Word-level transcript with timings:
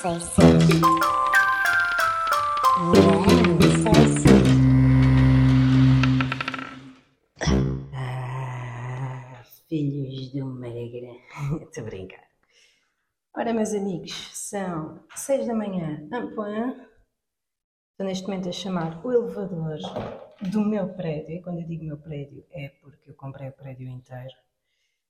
sei 0.00 0.20
se. 0.20 0.40
Não 2.80 3.60
sei 3.82 4.06
se. 4.18 4.28
Ah, 7.92 9.42
filhos 9.68 10.30
de 10.30 10.40
uma 10.40 10.68
negra. 10.68 11.10
Estou 11.62 11.82
a 11.82 11.86
brincar. 11.86 12.28
Ora, 13.36 13.52
meus 13.52 13.72
amigos, 13.74 14.12
são 14.34 15.04
seis 15.16 15.46
da 15.48 15.54
manhã. 15.54 16.08
Ampoin. 16.12 16.76
Estou 17.90 18.06
neste 18.06 18.24
momento 18.24 18.48
a 18.48 18.52
chamar 18.52 19.04
o 19.04 19.12
elevador 19.12 19.78
do 20.40 20.60
meu 20.60 20.94
prédio. 20.94 21.34
E 21.34 21.42
quando 21.42 21.60
eu 21.60 21.66
digo 21.66 21.84
meu 21.84 21.98
prédio, 21.98 22.46
é 22.52 22.68
porque 22.80 23.10
eu 23.10 23.14
comprei 23.14 23.48
o 23.48 23.52
prédio 23.52 23.88
inteiro. 23.88 24.36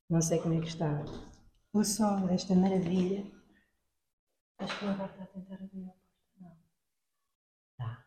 Não 0.09 0.23
sei 0.23 0.39
como 0.39 0.55
é 0.55 0.61
que 0.61 0.69
está 0.69 1.05
o 1.75 1.85
som 1.85 2.25
desta 2.25 2.55
maravilha. 2.55 3.38
Acho 4.59 4.79
que 4.79 4.85
agora 4.87 5.11
está 5.11 5.23
a 5.23 5.27
tentar 5.27 5.55
abrir 5.55 5.85
a 5.85 5.93
porta. 5.93 6.03
Não. 6.41 6.57
Tá. 7.77 8.05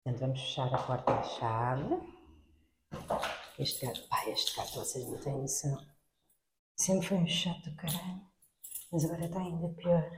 Então 0.00 0.18
vamos 0.18 0.40
fechar 0.40 0.74
a 0.74 0.82
porta 0.82 1.12
à 1.12 1.22
chave. 1.22 2.14
Este 3.58 3.86
gato, 3.86 4.08
pá, 4.08 4.28
este 4.28 4.56
gato, 4.56 4.74
vocês 4.74 5.06
não 5.06 5.18
têm 5.18 5.40
noção. 5.40 5.86
Sempre 6.76 7.06
foi 7.06 7.18
um 7.18 7.26
chato 7.26 7.70
do 7.70 7.76
caralho. 7.76 8.26
Mas 8.90 9.04
agora 9.04 9.24
está 9.24 9.38
ainda 9.40 9.68
pior. 9.74 10.10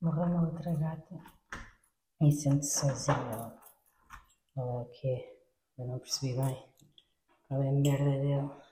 Morreu 0.00 0.24
uma 0.24 0.46
outra 0.46 0.74
gata 0.74 1.20
e 2.20 2.30
sente-se 2.30 2.80
sozinho. 2.80 3.58
Ou 4.56 4.82
o 4.82 4.90
quê? 4.90 5.38
Eu 5.78 5.86
não 5.86 5.98
percebi 5.98 6.36
bem. 6.36 6.68
Qual 7.46 7.62
é 7.62 7.68
a 7.68 7.72
merda 7.72 8.10
dele? 8.10 8.67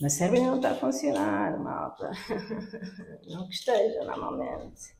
Mas 0.00 0.14
o 0.14 0.16
cérebro 0.16 0.42
não 0.42 0.56
está 0.56 0.72
a 0.72 0.74
funcionar, 0.74 1.58
malta. 1.58 2.10
Não 3.30 3.46
que 3.46 3.54
esteja, 3.54 4.04
normalmente. 4.04 4.96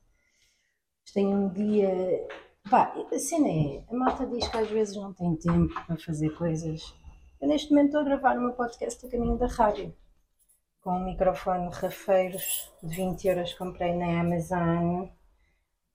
Tenho 1.12 1.30
um 1.30 1.48
dia. 1.48 2.26
Pá, 2.70 2.94
a 3.12 3.18
cena 3.18 3.48
é. 3.48 3.84
A 3.90 3.94
malta 3.94 4.26
diz 4.26 4.46
que 4.48 4.56
às 4.56 4.70
vezes 4.70 4.96
não 4.96 5.12
tem 5.12 5.36
tempo 5.36 5.74
para 5.86 5.96
fazer 5.98 6.30
coisas. 6.30 6.94
Eu 7.40 7.48
neste 7.48 7.70
momento 7.70 7.86
estou 7.86 8.00
a 8.00 8.04
gravar 8.04 8.38
o 8.38 8.40
meu 8.40 8.52
podcast 8.54 9.04
a 9.04 9.10
caminho 9.10 9.36
da 9.36 9.46
rádio. 9.46 9.94
Com 10.80 10.92
um 10.92 11.04
microfone 11.04 11.68
Rafeiros 11.72 12.72
de 12.82 12.94
20 12.94 13.28
euros 13.28 13.52
que 13.52 13.58
comprei 13.58 13.94
na 13.94 14.20
Amazon. 14.20 15.08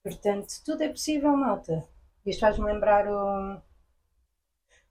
Portanto, 0.03 0.47
tudo 0.66 0.83
é 0.83 0.89
possível, 0.89 1.36
malta. 1.36 1.88
Isto 2.25 2.42
faz-me 2.42 2.66
lembrar 2.66 3.08
o, 3.08 3.61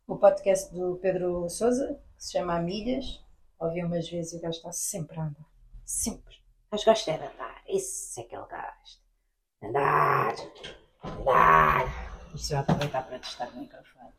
o 0.07 0.17
podcast 0.17 0.75
do 0.75 0.97
Pedro 0.97 1.49
Souza, 1.49 2.01
que 2.17 2.25
se 2.25 2.33
chama 2.33 2.59
Milhas. 2.59 3.28
Ouvi 3.61 3.83
umas 3.83 4.09
vezes 4.09 4.33
e 4.33 4.37
o 4.37 4.41
gajo 4.41 4.57
está 4.57 4.73
sempre 4.73 5.19
a 5.19 5.25
andar. 5.25 5.47
Sempre. 5.85 6.37
O 6.69 6.71
gajo 6.73 6.85
gosta 6.85 7.11
é 7.11 7.19
de 7.19 7.25
andar. 7.25 7.63
Isso 7.67 8.21
é 8.21 8.23
que 8.23 8.37
ele 8.37 8.45
gosta. 8.45 9.03
Andar. 9.63 10.35
Andar. 11.03 12.35
Isto 12.35 12.53
vai 12.53 12.61
aproveitar 12.61 13.03
para 13.07 13.19
testar 13.19 13.49
o 13.49 13.57
microfone. 13.57 14.13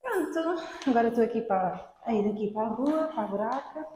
Pronto. 0.00 0.38
Agora 0.86 1.08
estou 1.08 1.24
aqui 1.24 1.42
para, 1.42 1.92
a 2.04 2.12
ir 2.12 2.30
aqui 2.30 2.52
para 2.52 2.66
a 2.66 2.70
rua, 2.70 3.08
para 3.08 3.22
a 3.22 3.26
buraca. 3.26 3.86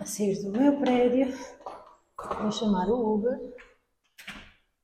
A 0.00 0.04
sair 0.06 0.42
do 0.42 0.50
meu 0.50 0.80
prédio. 0.80 1.36
Vou 2.40 2.50
chamar 2.50 2.88
o 2.88 3.14
Uber. 3.14 3.38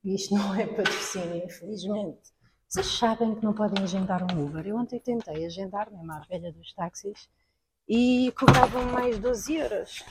E 0.04 0.14
isto 0.14 0.34
não 0.34 0.54
é 0.54 0.66
patrocínio, 0.66 1.44
infelizmente. 1.44 2.32
Vocês 2.68 2.98
sabem 2.98 3.34
que 3.34 3.42
não 3.42 3.54
podem 3.54 3.82
agendar 3.82 4.22
um 4.22 4.44
Uber. 4.44 4.66
Eu 4.66 4.76
ontem 4.76 5.00
tentei 5.00 5.46
agendar, 5.46 5.90
mesmo 5.90 6.12
à 6.12 6.18
velha 6.20 6.52
dos 6.52 6.70
táxis, 6.74 7.26
e 7.88 8.30
cobravam 8.32 8.84
mais 8.92 9.18
12 9.18 9.54
euros. 9.56 10.04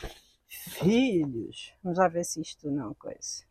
Filhos! 0.47 1.71
Vamos 1.83 1.99
lá 1.99 2.07
ver 2.07 2.23
se 2.23 2.41
isto 2.41 2.71
não 2.71 2.95
coisa. 2.95 3.45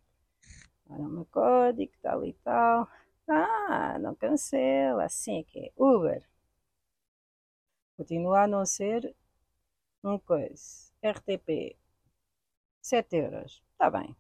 Ora, 0.89 1.03
uma 1.03 1.25
código, 1.27 1.93
tal 2.03 2.25
e 2.25 2.33
tal. 2.43 2.89
Ah, 3.29 3.97
não 4.01 4.13
cancela. 4.17 5.05
Assim 5.05 5.39
é 5.39 5.43
que 5.45 5.61
é. 5.61 5.73
Uber. 5.77 6.29
Continua 7.97 8.43
a 8.43 8.49
não 8.49 8.67
ser 8.67 9.15
um 10.03 10.19
coisa. 10.19 10.91
RTP. 11.01 11.77
7 12.83 13.17
euros. 13.19 13.63
Está 13.71 13.89
bem. 13.89 14.17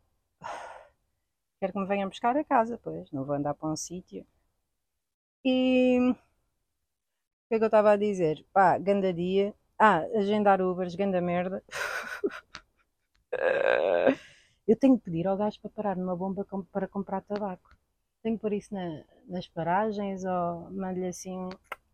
Quero 1.59 1.73
que 1.73 1.79
me 1.81 1.87
venham 1.89 2.09
buscar 2.09 2.37
a 2.37 2.45
casa, 2.45 2.79
pois. 2.79 3.11
Não 3.11 3.25
vou 3.25 3.35
andar 3.35 3.55
para 3.55 3.69
um 3.69 3.77
sítio. 3.77 4.25
E 5.53 5.57
o 6.11 6.15
que 7.49 7.55
é 7.55 7.59
que 7.59 7.65
eu 7.65 7.67
estava 7.67 7.93
a 7.93 7.97
dizer? 7.97 8.45
Pá, 8.53 8.79
ganda 8.79 9.13
dia. 9.13 9.55
Ah, 9.79 9.99
agendar 10.21 10.61
Ubers, 10.63 10.95
ganda 10.95 11.21
merda. 11.21 11.63
Eu 14.67 14.77
tenho 14.77 14.99
que 14.99 15.05
pedir 15.05 15.27
ao 15.27 15.37
gajo 15.37 15.59
para 15.61 15.71
parar 15.71 15.97
numa 15.97 16.15
bomba 16.17 16.45
com- 16.45 16.63
para 16.65 16.87
comprar 16.89 17.23
tabaco. 17.23 17.71
Tenho 18.23 18.37
que 18.37 18.43
pôr 18.43 18.53
isso 18.53 18.75
na- 18.75 19.05
nas 19.27 19.49
paragens 19.49 20.25
ou 20.25 20.71
mando-lhe 20.73 21.07
assim, 21.09 21.49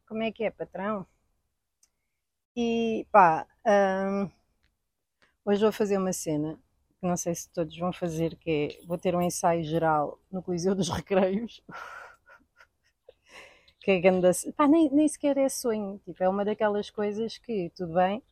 como 0.09 0.23
é 0.23 0.33
que 0.33 0.45
é, 0.45 0.51
patrão? 0.51 1.07
E 2.57 3.07
pá, 3.13 3.47
hum, 3.67 4.31
hoje 5.45 5.63
vou 5.63 5.73
fazer 5.73 5.99
uma 5.99 6.13
cena 6.13 6.59
que 7.01 7.07
não 7.07 7.17
sei 7.17 7.35
se 7.35 7.51
todos 7.51 7.77
vão 7.77 7.93
fazer, 7.93 8.37
que 8.37 8.79
é, 8.81 8.87
vou 8.87 8.97
ter 8.99 9.15
um 9.15 9.23
ensaio 9.23 9.65
geral 9.65 10.19
no 10.31 10.43
Coliseu 10.43 10.75
dos 10.75 10.89
Recreios. 10.91 11.63
Que 13.83 13.91
é 13.91 14.01
grande, 14.01 14.29
pá, 14.53 14.69
nem, 14.69 14.89
nem 14.91 15.09
sequer 15.09 15.37
é 15.37 15.49
sonho, 15.49 16.01
tipo, 16.05 16.23
é 16.23 16.29
uma 16.29 16.45
daquelas 16.45 16.89
coisas 16.91 17.37
que, 17.39 17.71
tudo 17.77 17.95
bem, 17.95 18.23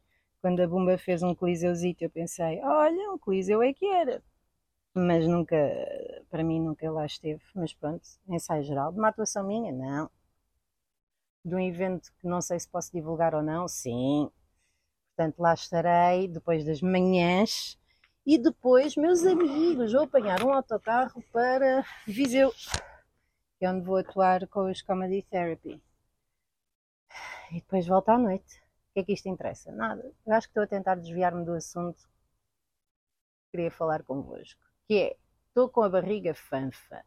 quando 0.40 0.60
a 0.60 0.66
Bumba 0.66 0.96
fez 0.96 1.22
um 1.22 1.34
coliseuzito 1.34 2.04
eu 2.04 2.10
pensei, 2.10 2.60
olha, 2.62 3.12
um 3.12 3.18
coliseu 3.18 3.62
é 3.62 3.72
que 3.72 3.84
era, 3.86 4.22
mas 4.94 5.26
nunca, 5.26 5.56
para 6.30 6.44
mim 6.44 6.60
nunca 6.60 6.90
lá 6.90 7.04
esteve, 7.04 7.42
mas 7.54 7.74
pronto, 7.74 8.08
ensaio 8.28 8.62
geral, 8.62 8.92
de 8.92 8.98
uma 8.98 9.08
atuação 9.08 9.44
minha, 9.46 9.72
não, 9.72 10.08
de 11.44 11.54
um 11.54 11.60
evento 11.60 12.12
que 12.20 12.26
não 12.28 12.40
sei 12.40 12.60
se 12.60 12.68
posso 12.68 12.92
divulgar 12.92 13.34
ou 13.34 13.42
não, 13.42 13.66
sim, 13.66 14.30
portanto 15.16 15.40
lá 15.40 15.54
estarei, 15.54 16.28
depois 16.28 16.64
das 16.64 16.80
manhãs, 16.80 17.76
e 18.24 18.38
depois, 18.38 18.94
meus 18.96 19.24
amigos, 19.24 19.92
vou 19.92 20.02
apanhar 20.02 20.42
um 20.44 20.52
autocarro 20.52 21.22
para 21.32 21.84
Viseu, 22.06 22.52
é 23.64 23.70
onde 23.70 23.84
vou 23.84 23.96
atuar 23.96 24.46
com 24.48 24.70
os 24.70 24.82
Comedy 24.82 25.22
Therapy. 25.30 25.82
E 27.50 27.54
depois 27.54 27.86
volto 27.86 28.08
à 28.10 28.18
noite. 28.18 28.58
O 28.90 28.92
que 28.94 29.00
é 29.00 29.04
que 29.04 29.12
isto 29.12 29.28
interessa? 29.28 29.70
Nada. 29.72 30.12
Eu 30.26 30.34
acho 30.34 30.46
que 30.46 30.52
estou 30.52 30.62
a 30.62 30.66
tentar 30.66 30.96
desviar-me 30.96 31.44
do 31.44 31.54
assunto 31.54 31.98
que 31.98 33.50
queria 33.52 33.70
falar 33.70 34.02
convosco. 34.02 34.60
Que 34.86 34.94
é, 34.98 35.16
estou 35.48 35.68
com 35.68 35.82
a 35.82 35.88
barriga 35.88 36.34
fanfa. 36.34 37.04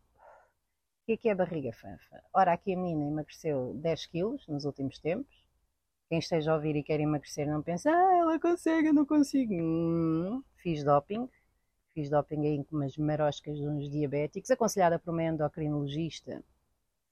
O 1.02 1.06
que 1.06 1.14
é 1.14 1.18
que 1.18 1.30
é 1.30 1.36
barriga 1.36 1.74
fanfa? 1.74 2.24
Ora, 2.34 2.54
aqui 2.54 2.74
a 2.74 2.78
menina 2.78 3.06
emagreceu 3.06 3.74
10 3.76 4.06
quilos 4.06 4.48
nos 4.48 4.64
últimos 4.66 5.00
tempos. 5.00 5.44
Quem 6.10 6.20
esteja 6.20 6.52
a 6.52 6.56
ouvir 6.56 6.76
e 6.76 6.84
quer 6.84 7.00
emagrecer 7.00 7.48
não 7.48 7.62
pensa, 7.62 7.90
ah, 7.90 8.18
ela 8.20 8.40
consegue, 8.40 8.90
eu 8.90 8.94
não 8.94 9.06
consigo. 9.06 9.54
Hum, 9.54 10.44
fiz 10.58 10.84
doping. 10.84 11.30
Fiz 11.94 12.10
doping 12.10 12.46
aí 12.48 12.64
com 12.66 12.76
umas 12.78 12.98
maroscas 12.98 13.58
de 13.58 13.68
uns 13.68 13.90
diabéticos, 13.90 14.50
aconselhada 14.52 15.00
por 15.00 15.12
uma 15.12 15.24
endocrinologista 15.24 16.44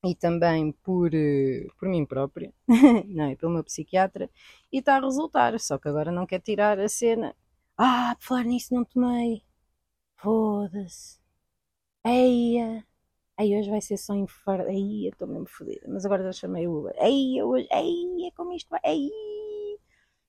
e 0.03 0.16
também 0.16 0.72
por, 0.84 1.14
eh, 1.14 1.68
por 1.80 1.88
mim 1.88 2.06
própria, 2.06 2.53
não, 3.08 3.31
e 3.31 3.36
pelo 3.36 3.53
meu 3.53 3.64
psiquiatra, 3.64 4.30
e 4.72 4.80
está 4.80 4.97
a 4.97 5.02
resultar, 5.02 5.59
só 5.59 5.78
que 5.78 5.88
agora 5.88 6.12
não 6.12 6.25
quer 6.25 6.42
tirar 6.42 6.80
a 6.80 6.90
cena. 6.90 7.36
Ah, 7.78 8.16
por 8.18 8.25
falar 8.25 8.44
nisso 8.46 8.74
não 8.74 8.84
tomei. 8.86 9.44
Foda-se. 10.18 11.19
Eia. 12.06 12.86
Ei, 13.40 13.58
hoje 13.59 13.69
vai 13.69 13.81
ser 13.81 13.98
só 13.98 14.13
infarto. 14.16 14.69
Eu 14.69 15.09
estou 15.12 15.28
mesmo 15.28 15.48
fodida. 15.48 15.88
Mas 15.88 16.06
agora 16.06 16.24
já 16.24 16.31
chamei 16.34 16.68
o 16.68 16.80
Uber. 16.80 16.96
Ei, 17.00 17.42
hoje. 17.44 17.68
Ei, 17.72 18.31
como 18.36 18.53
isto 18.53 18.69
vai. 18.69 18.80
Ei. 18.86 19.12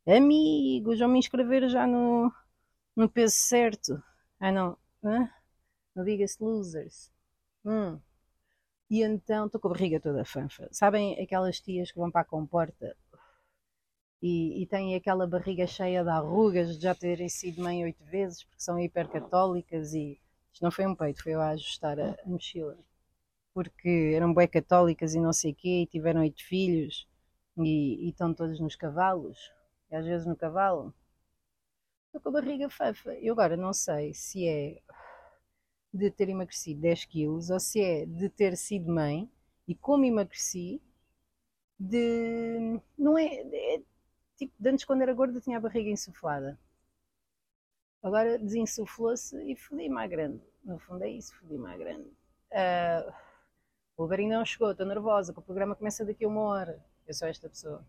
Amigos, 0.06 0.98
vão 0.98 1.08
me 1.08 1.18
inscrever 1.18 1.68
já 1.68 1.86
no, 1.86 2.32
no 2.96 3.08
peso 3.08 3.34
certo. 3.36 4.02
Ah, 4.42 4.50
não. 4.50 4.76
Hã? 5.04 5.30
No 5.94 6.04
Biggest 6.04 6.40
Losers. 6.40 7.10
Hum. 7.64 8.00
E 8.90 9.02
então 9.02 9.46
estou 9.46 9.60
com 9.60 9.68
a 9.68 9.72
barriga 9.72 10.00
toda 10.00 10.24
fanfa. 10.24 10.68
Sabem 10.72 11.20
aquelas 11.22 11.60
tias 11.60 11.92
que 11.92 11.98
vão 11.98 12.10
para 12.10 12.22
a 12.22 12.24
comporta 12.24 12.96
e, 14.20 14.60
e 14.62 14.66
têm 14.66 14.96
aquela 14.96 15.28
barriga 15.28 15.64
cheia 15.64 16.02
de 16.02 16.10
arrugas 16.10 16.76
de 16.76 16.82
já 16.82 16.92
terem 16.94 17.28
sido 17.28 17.62
mãe 17.62 17.84
oito 17.84 18.04
vezes 18.04 18.42
porque 18.42 18.60
são 18.60 18.80
hipercatólicas 18.80 19.94
e 19.94 20.20
isto 20.52 20.62
não 20.62 20.72
foi 20.72 20.86
um 20.86 20.94
peito, 20.96 21.22
foi 21.22 21.34
eu 21.34 21.40
a 21.40 21.50
ajustar 21.50 22.00
a, 22.00 22.10
a 22.10 22.26
mochila. 22.26 22.76
Porque 23.54 24.12
eram 24.16 24.34
bué 24.34 24.48
católicas 24.48 25.14
e 25.14 25.20
não 25.20 25.32
sei 25.32 25.52
o 25.52 25.54
quê 25.54 25.82
e 25.82 25.86
tiveram 25.86 26.22
oito 26.22 26.44
filhos 26.44 27.08
e, 27.58 28.06
e 28.06 28.10
estão 28.10 28.34
todos 28.34 28.58
nos 28.58 28.74
cavalos. 28.74 29.38
E 29.88 29.94
às 29.94 30.04
vezes 30.04 30.26
no 30.26 30.36
cavalo 30.36 30.92
estou 32.12 32.20
com 32.20 32.28
a 32.28 32.40
barriga 32.40 32.68
fanfa. 32.68 33.14
Eu 33.14 33.32
agora 33.32 33.56
não 33.56 33.72
sei 33.72 34.12
se 34.12 34.46
é 34.46 34.82
de 35.92 36.10
ter 36.10 36.28
emagrecido 36.28 36.80
10 36.80 37.04
quilos 37.06 37.50
ou 37.50 37.58
se 37.58 37.80
é 37.80 38.06
de 38.06 38.28
ter 38.28 38.56
sido 38.56 38.92
mãe 38.92 39.30
e 39.66 39.74
como 39.74 40.04
emagreci, 40.04 40.80
de. 41.78 42.80
Não 42.98 43.18
é. 43.18 43.26
é 43.26 43.82
tipo, 44.36 44.54
de 44.58 44.68
antes 44.68 44.84
quando 44.84 45.02
era 45.02 45.14
gorda 45.14 45.40
tinha 45.40 45.56
a 45.58 45.60
barriga 45.60 45.90
insuflada. 45.90 46.58
Agora 48.02 48.38
desinsuflou-se 48.38 49.36
e 49.50 49.56
fodi-me 49.56 50.00
à 50.00 50.06
grande. 50.06 50.42
No 50.64 50.78
fundo 50.78 51.04
é 51.04 51.08
isso, 51.10 51.34
fodi-me 51.36 51.70
à 51.70 51.76
grande. 51.76 52.10
Ah, 52.52 53.14
o 53.96 54.04
Uber 54.04 54.18
ainda 54.18 54.38
não 54.38 54.44
chegou, 54.44 54.70
estou 54.72 54.86
nervosa, 54.86 55.32
que 55.32 55.38
o 55.38 55.42
programa 55.42 55.76
começa 55.76 56.04
daqui 56.04 56.24
a 56.24 56.28
uma 56.28 56.42
hora. 56.42 56.84
Eu 57.06 57.14
sou 57.14 57.28
esta 57.28 57.48
pessoa. 57.48 57.84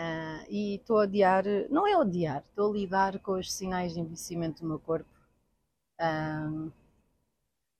Ah, 0.00 0.44
e 0.48 0.76
estou 0.76 1.00
a 1.00 1.02
odiar, 1.02 1.44
não 1.70 1.84
é 1.84 1.96
odiar, 1.96 2.44
estou 2.48 2.70
a 2.70 2.72
lidar 2.72 3.18
com 3.18 3.32
os 3.32 3.52
sinais 3.52 3.94
de 3.94 4.00
envelhecimento 4.00 4.62
do 4.62 4.68
meu 4.68 4.78
corpo. 4.78 5.10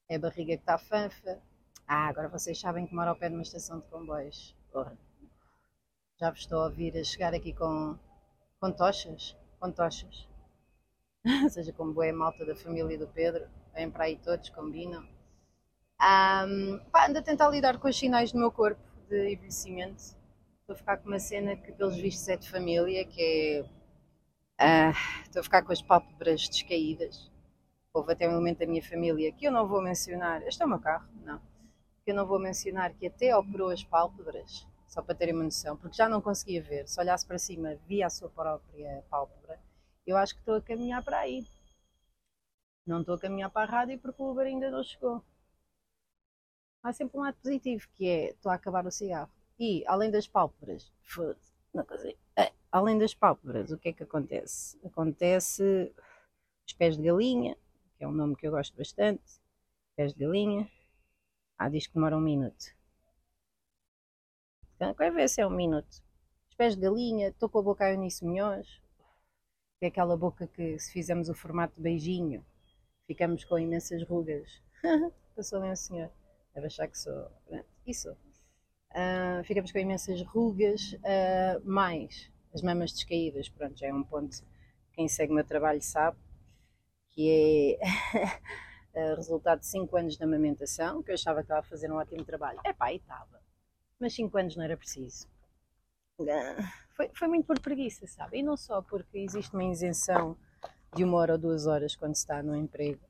É 0.09 0.17
a 0.17 0.19
barriga 0.19 0.57
que 0.57 0.63
está 0.63 0.77
fanfa. 0.79 1.41
Ah, 1.87 2.09
agora 2.09 2.29
vocês 2.29 2.59
sabem 2.59 2.89
que 2.89 2.95
moro 2.95 3.11
ao 3.11 3.17
pé 3.17 3.29
de 3.29 3.37
uma 3.37 3.43
estação 3.43 3.79
de 3.79 3.87
comboios. 3.87 4.53
Porra. 4.73 4.99
Já 6.19 6.31
vos 6.31 6.41
estou 6.41 6.61
a 6.61 6.65
ouvir 6.65 6.99
a 6.99 7.05
chegar 7.05 7.33
aqui 7.33 7.53
com, 7.53 7.97
com 8.61 8.73
tochas. 8.73 9.37
Com 9.61 9.71
tochas. 9.71 10.27
Ou 11.45 11.51
seja, 11.51 11.73
como 11.73 11.93
boa 11.95 12.13
malta 12.13 12.45
da 12.45 12.57
família 12.57 12.99
do 12.99 13.07
Pedro. 13.07 13.49
Vêm 13.75 13.91
para 13.93 14.05
aí 14.05 14.17
todos, 14.17 14.49
combinam. 14.51 15.03
Um, 16.01 16.81
pá, 16.91 17.07
ando 17.07 17.21
a 17.21 17.23
tentar 17.23 17.49
lidar 17.49 17.79
com 17.79 17.89
os 17.89 17.97
sinais 17.97 18.33
do 18.33 18.39
meu 18.39 18.51
corpo 18.51 18.83
de 19.09 19.35
envelhecimento. 19.35 20.18
Estou 20.69 20.75
a 20.75 20.81
ficar 20.81 20.99
com 20.99 21.09
uma 21.09 21.19
cena 21.19 21.57
que, 21.57 21.73
pelos 21.73 21.97
vistos, 21.97 22.29
é 22.29 22.37
de 22.37 22.51
família, 22.51 23.03
que 23.07 23.65
é. 24.59 24.91
ah, 24.91 24.93
estou 25.23 25.41
a 25.41 25.43
ficar 25.43 25.63
com 25.63 25.73
as 25.73 25.81
pálpebras 25.81 26.47
descaídas. 26.47 27.31
Houve 27.91 28.13
até 28.13 28.29
um 28.29 28.35
momento 28.35 28.59
da 28.59 28.67
minha 28.67 28.83
família 28.83 29.33
que 29.33 29.47
eu 29.47 29.51
não 29.51 29.67
vou 29.67 29.81
mencionar. 29.81 30.43
Este 30.47 30.63
é 30.63 30.67
o 30.67 30.69
meu 30.69 30.79
carro? 30.79 31.09
Não. 31.25 31.41
Que 32.05 32.11
eu 32.11 32.15
não 32.15 32.27
vou 32.27 32.39
mencionar, 32.39 32.93
que 32.93 33.07
até 33.07 33.35
operou 33.35 33.71
as 33.71 33.83
pálpebras, 33.83 34.67
só 34.87 35.01
para 35.01 35.15
terem 35.15 35.35
uma 35.35 35.45
noção, 35.45 35.75
porque 35.75 35.97
já 35.97 36.07
não 36.07 36.21
conseguia 36.21 36.63
ver. 36.63 36.87
Se 36.87 37.01
olhasse 37.01 37.27
para 37.27 37.39
cima, 37.39 37.77
via 37.87 38.07
a 38.07 38.11
sua 38.11 38.29
própria 38.29 39.03
pálpebra. 39.09 39.59
Eu 40.07 40.19
acho 40.19 40.35
que 40.35 40.41
estou 40.41 40.57
a 40.57 40.61
caminhar 40.61 41.03
para 41.03 41.21
aí. 41.21 41.47
Não 42.87 43.01
estou 43.01 43.15
a 43.15 43.19
caminhar 43.19 43.49
para 43.49 43.67
a 43.67 43.75
rádio 43.75 43.99
porque 44.01 44.21
o 44.21 44.31
Uber 44.31 44.47
ainda 44.47 44.71
não 44.71 44.83
chegou 44.83 45.25
há 46.83 46.93
sempre 46.93 47.19
um 47.19 47.23
lado 47.23 47.37
positivo, 47.43 47.89
que 47.95 48.07
é 48.07 48.31
estou 48.33 48.53
a 48.53 48.55
acabar 48.57 48.87
o 48.87 48.91
cigarro. 48.91 49.38
E 49.59 49.85
além 49.87 50.11
das 50.11 50.29
pálpebras, 50.29 50.93
não. 51.75 51.85
É, 52.37 52.53
além 52.71 52.99
das 52.99 53.15
pálpebras, 53.15 53.71
o 53.71 53.79
que 53.79 53.89
é 53.89 53.93
que 53.93 54.03
acontece? 54.03 54.79
Acontece 54.85 55.93
os 56.67 56.73
pés 56.73 56.97
de 56.97 57.03
galinha, 57.03 57.57
que 57.97 58.05
é 58.05 58.09
um 58.09 58.13
nome 58.13 58.37
que 58.37 58.47
eu 58.47 58.53
gosto 58.53 58.77
bastante. 58.77 59.41
Pés 59.97 60.15
de 60.15 60.25
galinha. 60.25 60.71
Ah, 61.59 61.69
diz 61.69 61.87
que 61.87 61.95
demora 61.95 62.17
um 62.17 62.21
minuto. 62.21 62.67
Então, 64.77 64.95
quero 64.95 65.15
ver 65.15 65.29
se 65.29 65.41
é 65.41 65.47
um 65.47 65.51
minuto. 65.51 66.03
Os 66.51 66.57
pés 66.57 66.77
de 66.77 66.83
galinha, 66.83 67.29
estou 67.29 67.49
com 67.49 67.59
a 67.59 67.63
boca 67.63 67.85
a 67.85 67.93
Eunice 67.93 68.25
Munhoz, 68.25 68.81
que 69.79 69.87
é 69.87 69.89
aquela 69.89 70.17
boca 70.17 70.47
que, 70.47 70.79
se 70.79 70.93
fizermos 70.93 71.29
o 71.29 71.35
formato 71.35 71.75
de 71.75 71.83
beijinho, 71.83 72.47
ficamos 73.07 73.45
com 73.45 73.59
imensas 73.59 74.05
rugas. 74.05 74.63
Passou 75.35 75.61
bem 75.61 75.73
o 75.73 75.77
senhor. 75.77 76.11
Deve 76.55 76.67
achar 76.67 76.87
que 76.87 76.99
sou 76.99 77.31
grande. 77.49 77.67
E 77.87 77.95
Ah, 78.91 79.43
ficamos 79.45 79.71
com 79.71 79.79
imensas 79.79 80.23
rugas, 80.23 80.97
ah, 81.05 81.61
mais 81.65 82.31
as 82.55 82.63
mamas 82.63 82.93
descaídas. 82.93 83.49
Pronto, 83.49 83.79
já 83.79 83.89
é 83.89 83.95
um 83.95 84.03
ponto. 84.03 84.37
Quem 84.93 85.09
segue 85.09 85.33
o 85.33 85.35
meu 85.35 85.45
trabalho 85.45 85.83
sabe 85.83 86.17
que 87.11 87.79
é 88.95 89.15
resultado 89.17 89.61
de 89.61 89.67
5 89.67 89.97
anos 89.97 90.17
de 90.17 90.25
amamentação, 90.25 91.03
que 91.03 91.11
eu 91.11 91.15
achava 91.15 91.39
que 91.39 91.45
estava 91.45 91.61
a 91.61 91.69
fazer 91.69 91.91
um 91.91 91.97
ótimo 91.97 92.25
trabalho. 92.25 92.61
É 92.65 92.73
pá, 92.73 92.93
e 92.93 92.97
estava. 92.97 93.41
Mas 93.99 94.15
5 94.15 94.37
anos 94.39 94.57
não 94.57 94.65
era 94.65 94.77
preciso. 94.77 95.27
Ah, 96.21 96.73
Foi, 96.97 97.11
foi 97.15 97.29
muito 97.29 97.47
por 97.47 97.61
preguiça, 97.61 98.07
sabe? 98.07 98.39
E 98.39 98.43
não 98.43 98.57
só 98.57 98.83
porque 98.83 99.19
existe 99.19 99.55
uma 99.55 99.65
isenção 99.65 100.37
de 100.95 101.05
uma 101.05 101.17
hora 101.19 101.33
ou 101.35 101.39
duas 101.39 101.67
horas 101.67 101.95
quando 101.95 102.15
se 102.15 102.23
está 102.23 102.43
no 102.43 102.57
emprego 102.57 103.01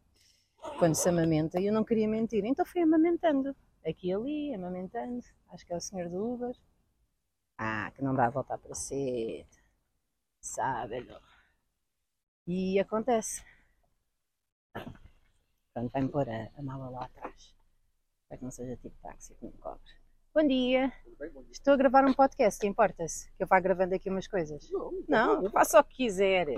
quando 0.79 0.95
se 0.95 1.09
amamenta 1.09 1.61
e 1.61 1.67
eu 1.67 1.73
não 1.73 1.85
queria 1.85 2.09
mentir, 2.09 2.45
então 2.45 2.65
fui 2.65 2.83
amamentando, 2.83 3.55
aqui 3.89 4.09
e 4.09 4.15
ali, 4.15 4.55
amamentando, 4.55 5.25
acho 5.49 5.65
que 5.65 5.73
é 5.73 5.77
o 5.77 5.81
senhor 5.81 6.09
do 6.09 6.35
Uber. 6.35 6.57
Ah, 7.57 7.91
que 7.95 8.03
não 8.03 8.15
dá 8.15 8.27
a 8.27 8.31
voltar 8.31 8.59
para 8.59 8.75
ser, 8.75 9.47
sabe? 10.41 11.07
E 12.47 12.79
acontece. 12.79 13.45
Pronto, 15.75 15.93
vai-me 15.93 16.09
pôr 16.09 16.29
a, 16.29 16.51
a 16.57 16.63
mala 16.63 16.89
lá 16.91 17.05
atrás, 17.05 17.55
para 18.29 18.39
que 18.39 18.45
não 18.45 18.51
seja 18.51 18.77
tipo 18.77 18.97
táxi 19.03 19.35
que 19.35 19.47
me 19.47 19.53
cobre. 19.53 19.93
Bom 20.35 20.47
dia, 20.47 20.93
estou 21.51 21.75
a 21.75 21.77
gravar 21.77 22.05
um 22.05 22.15
podcast, 22.15 22.65
importa-se 22.65 23.31
que 23.33 23.43
eu 23.43 23.47
vá 23.47 23.59
gravando 23.59 23.95
aqui 23.95 24.09
umas 24.09 24.29
coisas? 24.29 24.71
Não, 25.09 25.51
faça 25.51 25.81
o 25.81 25.85
que 25.85 25.97
quiser. 25.97 26.49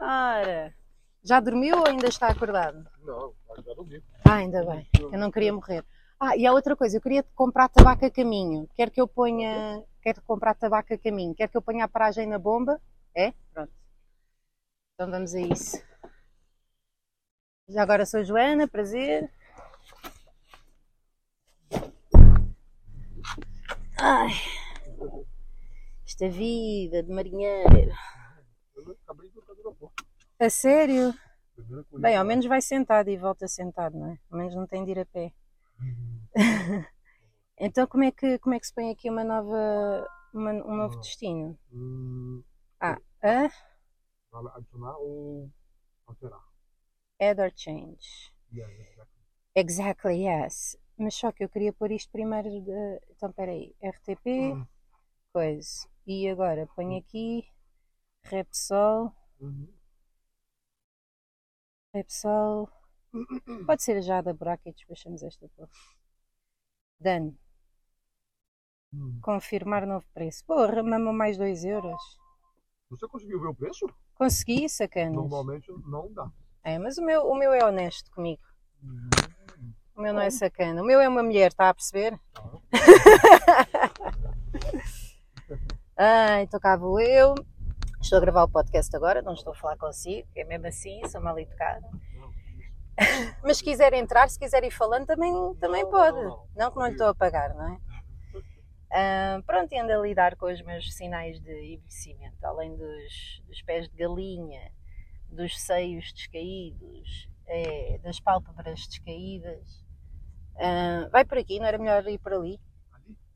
Ora, 0.00 0.74
já 1.22 1.40
dormiu 1.40 1.78
ou 1.78 1.86
ainda 1.86 2.08
está 2.08 2.28
acordado? 2.28 2.86
Não, 3.00 3.34
já 3.56 3.74
dormi. 3.74 4.02
Ah, 4.28 4.34
ainda 4.34 4.64
bem. 4.64 4.88
Eu 5.00 5.18
não 5.18 5.30
queria 5.30 5.52
morrer. 5.52 5.84
Ah, 6.20 6.36
e 6.36 6.44
há 6.44 6.52
outra 6.52 6.74
coisa, 6.74 6.96
eu 6.96 7.00
queria 7.00 7.22
comprar 7.34 7.68
tabaco 7.68 8.04
a 8.04 8.10
caminho. 8.10 8.68
Quer 8.74 8.90
que 8.90 9.00
eu 9.00 9.06
ponha. 9.06 9.84
Quero 10.02 10.20
comprar 10.22 10.54
tabaco 10.54 10.92
a 10.92 10.98
caminho. 10.98 11.34
Quer 11.34 11.48
que 11.48 11.56
eu 11.56 11.62
ponha 11.62 11.84
a 11.84 11.88
paragem 11.88 12.26
na 12.26 12.38
bomba? 12.38 12.80
É? 13.14 13.32
Pronto. 13.52 13.72
Então 14.94 15.10
vamos 15.10 15.32
a 15.34 15.40
isso. 15.40 15.80
Já 17.68 17.82
agora 17.82 18.04
sou 18.04 18.24
Joana, 18.24 18.66
prazer. 18.66 19.30
Ai. 24.00 24.30
Esta 26.04 26.28
vida 26.28 27.02
de 27.02 27.12
marinheiro. 27.12 27.92
A 30.40 30.50
sério? 30.50 31.14
Bem, 32.00 32.16
ao 32.16 32.24
menos 32.24 32.46
vai 32.46 32.60
sentado 32.60 33.08
e 33.08 33.16
volta 33.16 33.46
sentado, 33.46 33.96
não 33.96 34.12
é? 34.12 34.18
Ao 34.30 34.38
menos 34.38 34.54
não 34.56 34.66
tem 34.66 34.84
de 34.84 34.90
ir 34.92 34.98
a 34.98 35.06
pé. 35.06 35.32
então 37.58 37.86
como 37.86 38.04
é 38.04 38.12
que 38.12 38.38
como 38.38 38.54
é 38.54 38.60
que 38.60 38.66
se 38.66 38.74
põe 38.74 38.90
aqui 38.90 39.10
uma 39.10 39.24
nova 39.24 40.06
uma- 40.32 40.52
um 40.52 40.76
novo 40.76 40.96
Ah. 40.96 41.00
destino? 41.00 41.58
Hum, 41.72 42.42
Ah, 42.80 42.98
hã? 43.22 43.48
vale 44.30 44.48
adicionar 44.54 44.96
ou 44.98 45.50
alterar? 46.06 46.42
Add 47.20 47.40
or 47.40 47.50
change. 47.54 48.32
Yeah, 48.52 48.68
yeah, 48.72 49.04
Exactly, 49.54 50.24
yes. 50.24 50.76
Mas 50.96 51.14
só 51.14 51.30
que 51.32 51.44
eu 51.44 51.48
queria 51.48 51.72
pôr 51.72 51.92
isto 51.92 52.10
primeiro 52.10 52.48
de... 52.48 53.00
Então 53.10 53.32
peraí, 53.32 53.74
RTP, 53.80 54.52
Hum. 54.54 54.66
coisa. 55.32 55.88
E 56.06 56.28
agora 56.28 56.66
ponho 56.74 56.98
aqui 56.98 57.44
Repsol, 58.24 59.12
Uhum. 59.40 59.68
Repsol. 61.94 62.68
Pode 63.66 63.82
ser 63.82 64.00
já 64.02 64.20
da 64.22 64.32
buraca 64.32 64.68
e 64.68 64.72
despachamos 64.72 65.22
esta 65.22 65.46
porra. 65.50 65.70
Done. 67.00 67.36
Hum. 68.92 69.18
Confirmar 69.22 69.86
novo 69.86 70.06
preço. 70.12 70.44
Porra, 70.44 70.82
mamou 70.82 71.12
mais 71.12 71.36
2 71.36 71.64
euros. 71.64 72.00
Você 72.90 73.06
conseguiu 73.06 73.40
ver 73.40 73.48
o 73.48 73.54
preço? 73.54 73.86
Consegui, 74.14 74.68
sacanas. 74.68 75.14
Normalmente 75.14 75.70
não 75.86 76.12
dá. 76.12 76.30
É, 76.64 76.78
mas 76.78 76.98
o 76.98 77.04
meu, 77.04 77.22
o 77.22 77.36
meu 77.36 77.52
é 77.52 77.64
honesto 77.64 78.10
comigo. 78.10 78.42
Hum. 78.82 79.08
O 79.94 80.02
meu 80.02 80.14
não 80.14 80.20
é 80.20 80.30
sacana. 80.30 80.82
O 80.82 80.84
meu 80.84 81.00
é 81.00 81.08
uma 81.08 81.22
mulher, 81.22 81.50
está 81.50 81.68
a 81.68 81.74
perceber? 81.74 82.18
Ai, 85.96 86.42
então 86.42 86.60
cá 86.60 86.76
vou 86.76 87.00
eu. 87.00 87.34
Estou 88.00 88.18
a 88.18 88.20
gravar 88.20 88.44
o 88.44 88.48
podcast 88.48 88.94
agora, 88.94 89.20
não 89.20 89.34
estou 89.34 89.52
a 89.52 89.56
falar 89.56 89.76
consigo, 89.76 90.28
é 90.36 90.44
mesmo 90.44 90.68
assim, 90.68 91.04
sou 91.08 91.20
mal 91.20 91.36
educada. 91.38 91.84
Mas 93.42 93.58
se 93.58 93.64
quiser 93.64 93.92
entrar, 93.94 94.28
se 94.28 94.38
quiser 94.38 94.64
ir 94.64 94.70
falando, 94.70 95.06
também, 95.06 95.32
também 95.60 95.84
Não, 95.84 95.90
pode. 95.90 96.16
não, 96.16 96.24
não. 96.24 96.48
Não 96.56 96.70
que 96.70 96.78
não 96.78 96.86
lhe 96.86 96.92
estou 96.92 97.06
a 97.08 97.14
pagar, 97.14 97.54
não 97.54 97.68
é? 97.68 97.78
Ah, 98.90 99.42
pronto, 99.46 99.72
e 99.72 99.78
ando 99.78 99.92
a 99.92 99.98
lidar 99.98 100.34
com 100.36 100.46
os 100.46 100.62
meus 100.62 100.94
sinais 100.94 101.38
de 101.40 101.74
envelhecimento, 101.74 102.44
além 102.44 102.74
dos, 102.76 103.42
dos 103.46 103.62
pés 103.62 103.88
de 103.88 103.96
galinha, 103.96 104.72
dos 105.30 105.60
seios 105.60 106.12
descaídos, 106.12 107.28
é, 107.46 107.98
das 107.98 108.18
pálpebras 108.18 108.86
descaídas. 108.86 109.84
Ah, 110.56 111.08
vai 111.12 111.24
por 111.24 111.38
aqui, 111.38 111.58
não 111.60 111.66
era 111.66 111.78
melhor 111.78 112.06
ir 112.08 112.18
por 112.18 112.32
ali? 112.32 112.58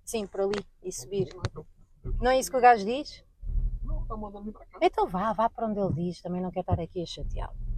Sim, 0.04 0.26
por 0.26 0.40
ali 0.40 0.66
e 0.82 0.90
subir. 0.90 1.28
Não 2.20 2.30
é 2.30 2.38
isso 2.38 2.50
que 2.50 2.56
o 2.56 2.60
gajo 2.60 2.84
diz? 2.84 3.24
Não, 3.84 4.04
tá 4.06 4.16
mandando 4.16 4.52
pra 4.52 4.66
cá. 4.66 4.78
Então 4.80 5.06
vá, 5.06 5.32
vá 5.32 5.48
para 5.48 5.66
onde 5.66 5.78
ele 5.78 5.94
diz, 5.94 6.20
também 6.20 6.40
não 6.40 6.50
quer 6.50 6.60
estar 6.60 6.80
aqui 6.80 7.02
a 7.02 7.06
chateá-lo. 7.06 7.71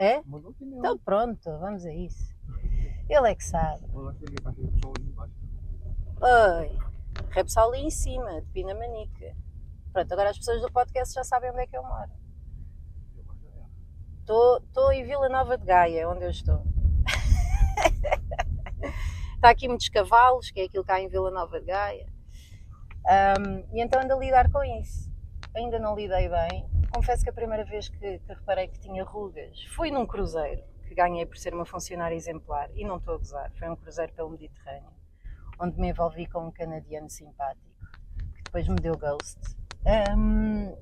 É? 0.00 0.22
Então 0.62 0.96
pronto, 0.96 1.42
vamos 1.58 1.84
a 1.84 1.92
isso. 1.92 2.34
Ele 3.06 3.30
é 3.30 3.34
que 3.34 3.44
sabe. 3.44 3.84
Oi, 6.22 6.78
Repsol 7.28 7.68
ali 7.68 7.84
em 7.84 7.90
cima, 7.90 8.40
de 8.40 8.46
Pinamanica. 8.48 9.36
Pronto, 9.92 10.10
agora 10.10 10.30
as 10.30 10.38
pessoas 10.38 10.62
do 10.62 10.72
podcast 10.72 11.12
já 11.14 11.22
sabem 11.22 11.50
onde 11.50 11.60
é 11.60 11.66
que 11.66 11.76
eu 11.76 11.82
moro. 11.82 12.10
Estou 14.20 14.90
em 14.90 15.04
Vila 15.04 15.28
Nova 15.28 15.58
de 15.58 15.66
Gaia, 15.66 16.08
onde 16.08 16.24
eu 16.24 16.30
estou. 16.30 16.64
Está 19.34 19.50
aqui 19.50 19.68
muitos 19.68 19.90
cavalos, 19.90 20.50
que 20.50 20.60
é 20.60 20.64
aquilo 20.64 20.84
que 20.84 20.92
há 20.92 21.00
em 21.00 21.08
Vila 21.08 21.30
Nova 21.30 21.60
de 21.60 21.66
Gaia. 21.66 22.06
Ahm, 23.06 23.66
e 23.70 23.82
então 23.82 24.00
ando 24.00 24.14
a 24.14 24.18
lidar 24.18 24.50
com 24.50 24.64
isso. 24.64 25.12
Ainda 25.54 25.78
não 25.78 25.94
lidei 25.94 26.26
bem. 26.26 26.79
Confesso 26.90 27.22
que 27.22 27.30
a 27.30 27.32
primeira 27.32 27.64
vez 27.64 27.88
que, 27.88 28.18
que 28.18 28.32
reparei 28.32 28.68
que 28.68 28.78
tinha 28.80 29.04
rugas 29.04 29.64
foi 29.74 29.90
num 29.90 30.06
cruzeiro 30.06 30.62
que 30.86 30.94
ganhei 30.94 31.24
por 31.24 31.38
ser 31.38 31.54
uma 31.54 31.64
funcionária 31.64 32.16
exemplar 32.16 32.68
e 32.74 32.84
não 32.84 32.96
estou 32.96 33.14
a 33.14 33.18
gozar, 33.18 33.52
foi 33.52 33.68
um 33.68 33.76
cruzeiro 33.76 34.12
pelo 34.12 34.30
Mediterrâneo, 34.30 34.90
onde 35.60 35.78
me 35.78 35.90
envolvi 35.90 36.26
com 36.26 36.46
um 36.46 36.50
canadiano 36.50 37.08
simpático 37.08 37.70
que 38.34 38.42
depois 38.42 38.66
me 38.66 38.76
deu 38.76 38.98
ghost. 38.98 39.38
Ahm, 39.86 40.74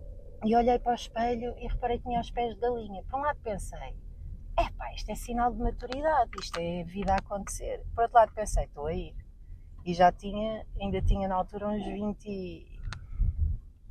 e 0.44 0.56
olhei 0.56 0.78
para 0.78 0.92
o 0.92 0.94
espelho 0.94 1.54
e 1.58 1.66
reparei 1.66 1.98
que 1.98 2.04
tinha 2.04 2.20
os 2.20 2.30
pés 2.30 2.54
de 2.54 2.60
galinha. 2.60 3.02
Por 3.04 3.18
um 3.18 3.22
lado 3.22 3.38
pensei, 3.42 3.94
é 4.56 4.70
pá, 4.70 4.92
isto 4.94 5.10
é 5.10 5.14
sinal 5.14 5.52
de 5.52 5.58
maturidade, 5.58 6.30
isto 6.40 6.58
é 6.58 6.84
vida 6.84 7.12
a 7.12 7.16
acontecer. 7.16 7.84
Por 7.94 8.02
outro 8.02 8.16
lado 8.16 8.32
pensei, 8.32 8.64
estou 8.64 8.86
a 8.86 8.94
ir. 8.94 9.14
E 9.84 9.94
já 9.94 10.10
tinha, 10.10 10.66
ainda 10.80 11.02
tinha 11.02 11.28
na 11.28 11.34
altura 11.34 11.68
uns 11.68 11.84
20, 11.84 12.80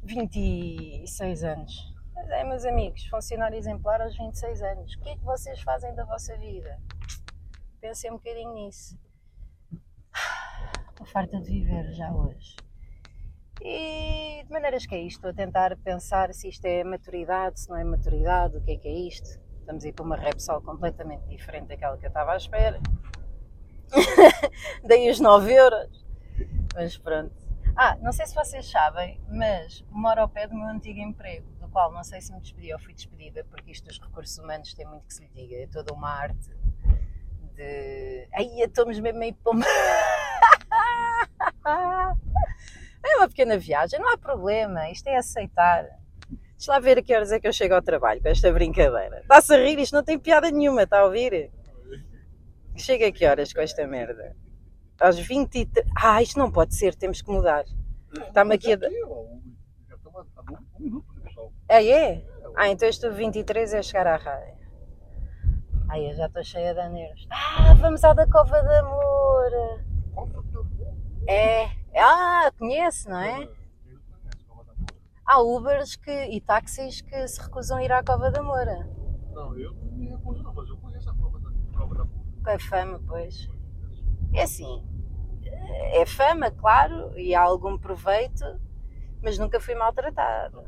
26 0.03 1.43
anos. 1.43 1.96
Mas 2.17 2.29
é, 2.31 2.43
meus 2.43 2.65
amigos, 2.65 3.05
funcionário 3.05 3.55
exemplar 3.55 4.01
aos 4.01 4.17
26 4.17 4.61
anos. 4.63 4.95
O 4.95 4.99
que 5.01 5.09
é 5.09 5.15
que 5.15 5.23
vocês 5.23 5.61
fazem 5.61 5.93
da 5.93 6.03
vossa 6.03 6.35
vida? 6.37 6.81
Pensem 7.79 8.11
um 8.11 8.15
bocadinho 8.15 8.53
nisso. 8.55 8.99
Estou 10.89 11.05
farta 11.05 11.39
de 11.39 11.51
viver 11.51 11.93
já 11.93 12.11
hoje. 12.11 12.55
E 13.61 14.43
de 14.43 14.51
maneiras 14.51 14.87
que 14.87 14.95
é 14.95 14.99
isto? 14.99 15.17
Estou 15.17 15.29
a 15.29 15.33
tentar 15.33 15.77
pensar 15.77 16.33
se 16.33 16.49
isto 16.49 16.65
é 16.65 16.83
maturidade, 16.83 17.59
se 17.59 17.69
não 17.69 17.77
é 17.77 17.83
maturidade, 17.83 18.57
o 18.57 18.61
que 18.63 18.71
é 18.71 18.77
que 18.77 18.87
é 18.87 18.93
isto? 19.07 19.39
Estamos 19.59 19.85
a 19.85 19.87
ir 19.87 19.93
para 19.93 20.05
uma 20.05 20.17
Repsol 20.17 20.61
completamente 20.61 21.27
diferente 21.27 21.67
daquela 21.67 21.97
que 21.97 22.05
eu 22.05 22.09
estava 22.09 22.33
à 22.33 22.37
espera. 22.37 22.81
Dei 24.83 25.07
os 25.09 25.19
9 25.19 25.53
euros. 25.53 26.05
Mas 26.73 26.97
pronto. 26.97 27.35
Ah, 27.75 27.95
não 28.01 28.11
sei 28.11 28.25
se 28.25 28.33
vocês 28.33 28.67
sabem, 28.67 29.21
mas 29.29 29.85
moro 29.91 30.21
ao 30.21 30.27
pé 30.27 30.47
do 30.47 30.55
meu 30.55 30.65
antigo 30.65 30.99
emprego, 30.99 31.47
do 31.67 31.71
qual 31.71 31.91
não 31.91 32.03
sei 32.03 32.21
se 32.21 32.33
me 32.33 32.39
despedi 32.39 32.73
ou 32.73 32.79
fui 32.79 32.93
despedida, 32.93 33.43
porque 33.45 33.71
isto 33.71 33.85
dos 33.85 33.99
recursos 33.99 34.37
humanos 34.37 34.73
tem 34.73 34.85
muito 34.85 35.05
que 35.05 35.13
se 35.13 35.21
lhe 35.21 35.29
diga. 35.29 35.55
É 35.57 35.67
toda 35.67 35.93
uma 35.93 36.09
arte 36.09 36.49
de. 37.55 38.27
Aí 38.33 38.61
estamos 38.61 38.99
mesmo 38.99 39.19
meio 39.19 39.35
pomba. 39.35 39.65
É 43.03 43.15
uma 43.17 43.29
pequena 43.29 43.57
viagem, 43.57 43.99
não 43.99 44.11
há 44.11 44.17
problema, 44.17 44.89
isto 44.89 45.07
é 45.07 45.15
aceitar. 45.15 45.85
Deixa 46.57 46.71
lá 46.71 46.79
ver 46.79 46.97
a 46.97 47.01
que 47.01 47.15
horas 47.15 47.31
é 47.31 47.39
que 47.39 47.47
eu 47.47 47.53
chego 47.53 47.75
ao 47.75 47.81
trabalho 47.81 48.21
com 48.21 48.27
esta 48.27 48.51
brincadeira. 48.51 49.19
Está-se 49.19 49.53
a 49.53 49.57
rir, 49.57 49.79
isto 49.79 49.93
não 49.93 50.03
tem 50.03 50.19
piada 50.19 50.51
nenhuma, 50.51 50.83
está 50.83 50.99
a 50.99 51.05
ouvir? 51.05 51.49
Chega 52.75 53.07
a 53.07 53.11
que 53.11 53.25
horas 53.25 53.53
com 53.53 53.61
esta 53.61 53.87
merda? 53.87 54.35
Às 54.99 55.17
23. 55.19 55.87
Ah, 55.95 56.21
isto 56.21 56.37
não 56.37 56.51
pode 56.51 56.75
ser, 56.75 56.95
temos 56.95 57.21
que 57.21 57.31
mudar. 57.31 57.63
Está-me 58.27 58.55
aqui 58.55 58.73
a. 58.73 58.75
Estamos 58.75 60.27
a 60.35 60.41
um, 60.51 60.55
um 60.77 60.83
minuto 60.83 61.16
pessoal. 61.77 61.83
Ah, 61.83 61.83
é? 61.83 62.25
Ah, 62.55 62.69
então 62.69 62.87
este 62.87 63.09
23 63.09 63.73
é 63.73 63.81
chegar 63.81 64.07
à 64.07 64.17
rádio. 64.17 64.57
Ai, 65.89 66.09
eu 66.09 66.15
já 66.15 66.25
estou 66.25 66.43
cheia 66.43 66.73
de 66.73 66.89
nervos. 66.89 67.27
Ah, 67.29 67.73
vamos 67.75 68.03
à 68.03 68.13
da 68.13 68.27
Cova 68.27 68.61
de 68.61 68.75
Amor. 68.75 69.51
É. 71.27 71.69
Ah, 71.95 72.51
conhece, 72.57 73.07
não 73.07 73.19
é? 73.19 73.47
Há 75.25 75.41
Ubers 75.41 75.95
que, 75.95 76.11
e 76.11 76.41
táxis 76.41 77.01
que 77.01 77.27
se 77.27 77.41
recusam 77.41 77.77
a 77.77 77.83
ir 77.83 77.91
à 77.91 78.03
Cova 78.03 78.31
da 78.31 78.41
Moura. 78.41 78.89
Não, 79.33 79.57
eu 79.57 79.73
não 79.73 79.97
me 79.97 80.09
recuso 80.09 80.41
não, 80.41 80.53
mas 80.53 80.69
eu 80.69 80.77
conheço 80.77 81.09
a 81.09 81.13
Cova 81.15 81.39
da 81.39 81.49
Cova 81.77 81.95
da 81.95 82.05
Moura. 82.05 82.23
Com 82.43 82.49
a 82.49 82.59
fama, 82.59 83.01
pois. 83.07 83.49
É 84.33 84.43
assim. 84.43 84.83
É 85.93 86.05
fama, 86.05 86.51
claro, 86.51 87.17
e 87.17 87.33
há 87.35 87.41
algum 87.41 87.77
proveito, 87.77 88.43
mas 89.21 89.37
nunca 89.37 89.59
fui 89.59 89.75
maltratado. 89.75 90.63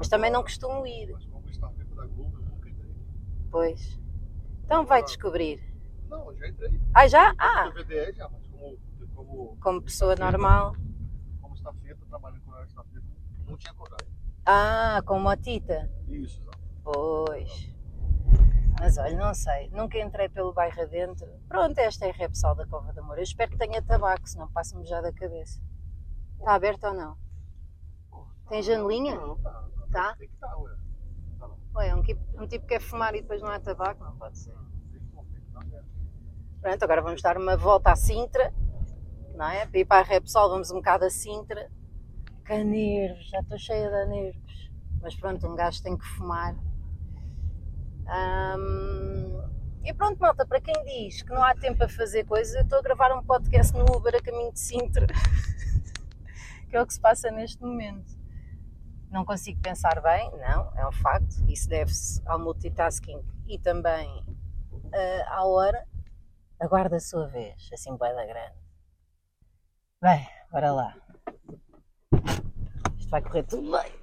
Não. 0.00 0.04
Mas 0.04 0.08
também 0.08 0.30
não 0.30 0.42
costumo 0.42 0.86
ir. 0.86 1.12
Mas 1.12 1.26
como 1.26 1.48
está 1.50 1.68
tempo 1.68 1.94
da 1.94 2.06
Globo, 2.06 2.38
eu 2.38 2.44
nunca 2.44 2.68
entrei. 2.70 2.94
Pois. 3.50 4.00
Então 4.64 4.86
vai 4.86 5.02
descobrir. 5.02 5.62
Não, 6.08 6.34
já 6.36 6.48
entrei. 6.48 6.80
Ah, 6.94 7.06
já? 7.06 7.34
Ah, 7.38 7.70
já, 8.14 8.28
mas 8.28 8.46
como, 8.46 8.78
como, 9.14 9.56
como 9.60 9.82
pessoa 9.82 10.16
normal. 10.16 10.74
como 11.40 11.54
estafeta, 11.54 12.06
trabalhando 12.08 12.40
com 12.42 12.62
estafeta, 12.62 13.06
não 13.46 13.56
tinha 13.58 13.74
coragem. 13.74 14.08
Ah, 14.46 15.02
com 15.04 15.18
motita. 15.18 15.90
Isso, 16.08 16.40
exato. 16.40 16.58
Pois. 16.82 17.70
Mas 18.80 18.96
olha, 18.96 19.14
não 19.18 19.34
sei, 19.34 19.68
nunca 19.68 19.98
entrei 19.98 20.30
pelo 20.30 20.54
bairro 20.54 20.80
adentro. 20.80 21.28
Pronto, 21.46 21.78
esta 21.78 22.06
é 22.06 22.10
a 22.10 22.14
Repsol 22.14 22.54
da 22.54 22.66
Cova 22.66 22.90
de 22.94 22.98
Amor. 22.98 23.18
Eu 23.18 23.22
espero 23.22 23.50
que 23.50 23.58
tenha 23.58 23.82
tabaco, 23.82 24.26
senão 24.26 24.50
passa-me 24.50 24.86
já 24.86 25.02
da 25.02 25.12
cabeça. 25.12 25.60
Está 26.38 26.54
aberto 26.54 26.84
ou 26.84 26.94
não? 26.94 27.18
Tem 28.48 28.62
janelinha? 28.62 29.14
Não, 29.14 29.36
tá. 29.36 29.68
Tá? 29.90 30.14
Tem 30.16 30.28
que 30.28 30.34
estar, 30.34 30.56
ué. 30.56 30.76
Tá 31.38 31.46
lá. 31.46 31.56
Ué, 31.76 31.94
um, 31.94 32.02
tipo, 32.02 32.42
um 32.42 32.46
tipo 32.46 32.66
quer 32.66 32.80
fumar 32.80 33.14
e 33.14 33.22
depois 33.22 33.42
não 33.42 33.50
há 33.50 33.58
tabaco? 33.58 34.04
Não 34.04 34.16
pode 34.16 34.38
ser. 34.38 34.54
Que 34.92 34.98
que. 35.00 35.80
Pronto, 36.60 36.82
agora 36.82 37.02
vamos 37.02 37.22
dar 37.22 37.36
uma 37.36 37.56
volta 37.56 37.92
à 37.92 37.96
Sintra, 37.96 38.52
não 39.34 39.48
é? 39.48 39.66
Para 39.66 39.78
ir 39.78 39.84
para 39.84 40.00
a 40.00 40.04
Repsol, 40.04 40.50
vamos 40.50 40.70
um 40.70 40.76
bocado 40.76 41.06
a 41.06 41.10
Sintra. 41.10 41.70
Que 42.44 42.62
nervos, 42.62 43.28
já 43.28 43.40
estou 43.40 43.58
cheia 43.58 43.88
de 43.88 44.06
nervos. 44.06 44.70
Mas 45.00 45.14
pronto, 45.16 45.46
um 45.46 45.56
gajo 45.56 45.82
tem 45.82 45.96
que 45.96 46.04
fumar. 46.04 46.54
E 49.82 49.94
pronto, 49.94 50.20
malta, 50.20 50.46
para 50.46 50.60
quem 50.60 50.74
diz 50.84 51.22
que 51.22 51.30
não 51.30 51.42
há 51.42 51.54
tempo 51.54 51.82
a 51.82 51.88
fazer 51.88 52.24
coisas, 52.24 52.54
eu 52.54 52.62
estou 52.62 52.78
a 52.78 52.82
gravar 52.82 53.16
um 53.16 53.22
podcast 53.24 53.76
no 53.76 53.84
Uber 53.96 54.14
a 54.14 54.22
caminho 54.22 54.52
de 54.52 54.60
Sintra, 54.60 55.06
que 56.68 56.76
é 56.76 56.82
o 56.82 56.86
que 56.86 56.92
se 56.92 57.00
passa 57.00 57.30
neste 57.30 57.62
momento. 57.62 58.19
Não 59.10 59.24
consigo 59.24 59.60
pensar 59.60 60.00
bem, 60.00 60.30
não, 60.38 60.72
é 60.78 60.86
um 60.86 60.92
facto. 60.92 61.44
Isso 61.48 61.68
deve-se 61.68 62.22
ao 62.26 62.38
multitasking 62.38 63.20
e 63.48 63.58
também 63.58 64.24
ah, 64.94 65.36
à 65.38 65.44
hora. 65.44 65.86
Aguarda 66.60 66.96
a 66.96 67.00
sua 67.00 67.26
vez, 67.26 67.68
assim 67.72 67.96
bué 67.96 68.14
da 68.14 68.24
grande. 68.24 68.54
Bem, 70.00 70.28
bora 70.52 70.72
lá. 70.72 70.96
Isto 72.98 73.10
vai 73.10 73.22
correr 73.22 73.42
tudo 73.44 73.70
bem. 73.72 74.00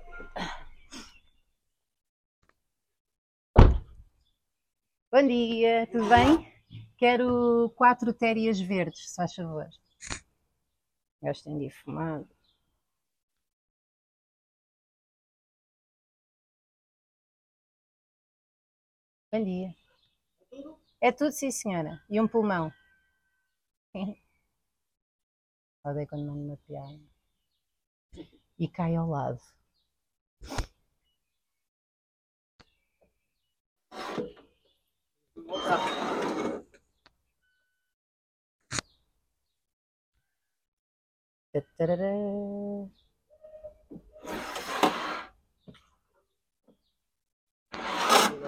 Bom 5.10 5.26
dia, 5.26 5.88
tudo 5.88 6.10
bem? 6.10 6.54
Quero 6.98 7.70
quatro 7.78 8.12
térias 8.14 8.60
verdes, 8.60 9.10
se 9.10 9.16
faz 9.16 9.34
favor. 9.34 9.70
Já 11.24 11.32
estendi 11.32 11.70
fumado. 11.70 12.37
Bom 19.32 19.44
dia. 19.44 19.76
É 21.02 21.12
tudo, 21.12 21.32
sim, 21.32 21.52
senhora. 21.52 22.02
E 22.10 22.20
um 22.22 22.28
pulmão. 22.28 22.72
Odeio 25.84 26.08
quando 26.08 26.26
mando 26.28 26.44
uma 26.44 26.58
piada. 26.58 27.00
E 28.58 28.68
cai 28.68 28.96
ao 28.96 29.10
lado. 29.10 29.42
Tatarará. 41.52 42.14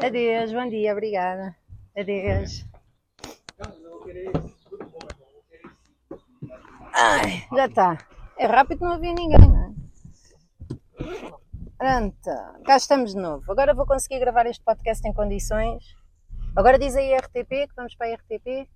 Adeus, 0.02 0.54
bom 0.54 0.70
dia, 0.70 0.94
obrigada. 0.94 1.56
Adeus. 1.98 2.66
Ai, 6.94 7.46
já 7.54 7.66
está. 7.66 7.98
É 8.38 8.46
rápido, 8.46 8.86
não 8.86 8.94
havia 8.94 9.14
ninguém, 9.14 9.38
não 9.38 9.66
é? 9.66 9.70
Pronto, 11.78 12.64
cá 12.66 12.78
estamos 12.78 13.14
de 13.14 13.20
novo. 13.20 13.52
Agora 13.52 13.74
vou 13.74 13.86
conseguir 13.86 14.20
gravar 14.20 14.46
este 14.46 14.64
podcast 14.64 15.06
em 15.06 15.14
condições. 15.14 15.84
Agora 16.56 16.80
diz 16.80 16.96
aí 16.96 17.14
RTP, 17.14 17.68
que 17.68 17.76
vamos 17.76 17.94
para 17.96 18.08
a 18.08 18.16
RTP. 18.16 18.70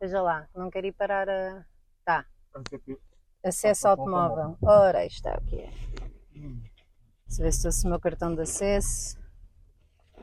Veja 0.00 0.22
lá, 0.22 0.48
não 0.54 0.70
quero 0.70 0.86
ir 0.86 0.92
parar 0.92 1.28
a. 1.28 1.64
Tá, 2.04 2.24
RTP. 2.56 2.98
acesso 3.44 3.88
automóvel. 3.88 4.56
Ora, 4.62 5.04
está 5.04 5.36
o 5.36 5.44
que 5.44 5.56
é. 5.60 5.70
Se 7.26 7.42
ver 7.42 7.52
se 7.52 7.62
trouxe 7.62 7.84
o 7.84 7.90
meu 7.90 8.00
cartão 8.00 8.34
de 8.34 8.42
acesso. 8.42 9.19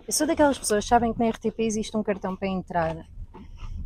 Eu 0.07 0.13
sou 0.13 0.25
daquelas 0.25 0.57
pessoas 0.57 0.85
que 0.85 0.89
sabem 0.89 1.13
que 1.13 1.19
na 1.19 1.29
RTP 1.29 1.59
existe 1.59 1.97
um 1.97 2.01
cartão 2.01 2.33
para 2.33 2.47
entrar. 2.47 2.95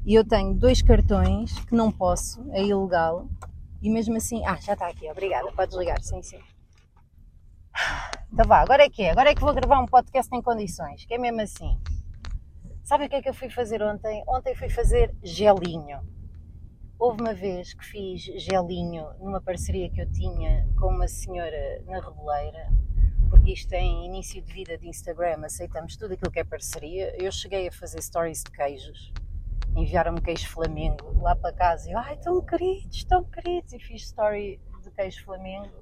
E 0.05 0.13
eu 0.13 0.23
tenho 0.23 0.53
dois 0.53 0.79
cartões 0.79 1.57
que 1.65 1.73
não 1.73 1.91
posso, 1.91 2.45
é 2.51 2.63
ilegal. 2.63 3.27
E 3.81 3.89
mesmo 3.89 4.15
assim. 4.15 4.45
Ah, 4.45 4.55
já 4.57 4.73
está 4.73 4.87
aqui, 4.87 5.09
obrigada. 5.09 5.51
Pode 5.51 5.71
desligar, 5.71 5.99
sim, 6.03 6.21
sim. 6.21 6.39
Então 8.31 8.45
vá, 8.45 8.61
agora 8.61 8.83
é 8.83 8.89
que 8.89 9.01
é. 9.01 9.09
Agora 9.09 9.31
é 9.31 9.35
que 9.35 9.41
vou 9.41 9.51
gravar 9.51 9.79
um 9.79 9.87
podcast 9.87 10.33
em 10.35 10.43
condições, 10.43 11.05
que 11.05 11.15
é 11.15 11.17
mesmo 11.17 11.41
assim. 11.41 11.81
Sabe 12.83 13.05
o 13.05 13.09
que 13.09 13.15
é 13.15 13.21
que 13.23 13.27
eu 13.27 13.33
fui 13.33 13.49
fazer 13.49 13.81
ontem? 13.81 14.23
Ontem 14.27 14.55
fui 14.55 14.69
fazer 14.69 15.13
gelinho. 15.23 15.99
Houve 16.99 17.19
uma 17.19 17.33
vez 17.33 17.73
que 17.73 17.83
fiz 17.83 18.21
gelinho 18.21 19.07
numa 19.19 19.41
parceria 19.41 19.89
que 19.89 19.99
eu 19.99 20.11
tinha 20.11 20.67
com 20.79 20.87
uma 20.87 21.07
senhora 21.07 21.83
na 21.87 21.99
Reboleira, 21.99 22.71
isto 23.45 23.73
em 23.73 24.05
início 24.05 24.41
de 24.41 24.53
vida 24.53 24.77
de 24.77 24.87
Instagram, 24.87 25.43
aceitamos 25.43 25.95
tudo 25.95 26.13
aquilo 26.13 26.31
que 26.31 26.39
é 26.39 26.43
parceria. 26.43 27.15
Eu 27.21 27.31
cheguei 27.31 27.67
a 27.67 27.71
fazer 27.71 28.01
stories 28.01 28.43
de 28.43 28.51
queijos, 28.51 29.11
enviaram-me 29.75 30.21
queijo 30.21 30.47
Flamengo 30.49 31.19
lá 31.21 31.35
para 31.35 31.53
casa 31.53 31.89
e 31.89 31.93
eu, 31.93 31.97
ai, 31.97 32.17
tão 32.17 32.41
queridos, 32.41 33.03
tão 33.05 33.23
queridos, 33.23 33.73
e 33.73 33.79
fiz 33.79 34.03
story 34.03 34.59
de 34.83 34.91
queijo 34.91 35.23
Flamengo. 35.23 35.81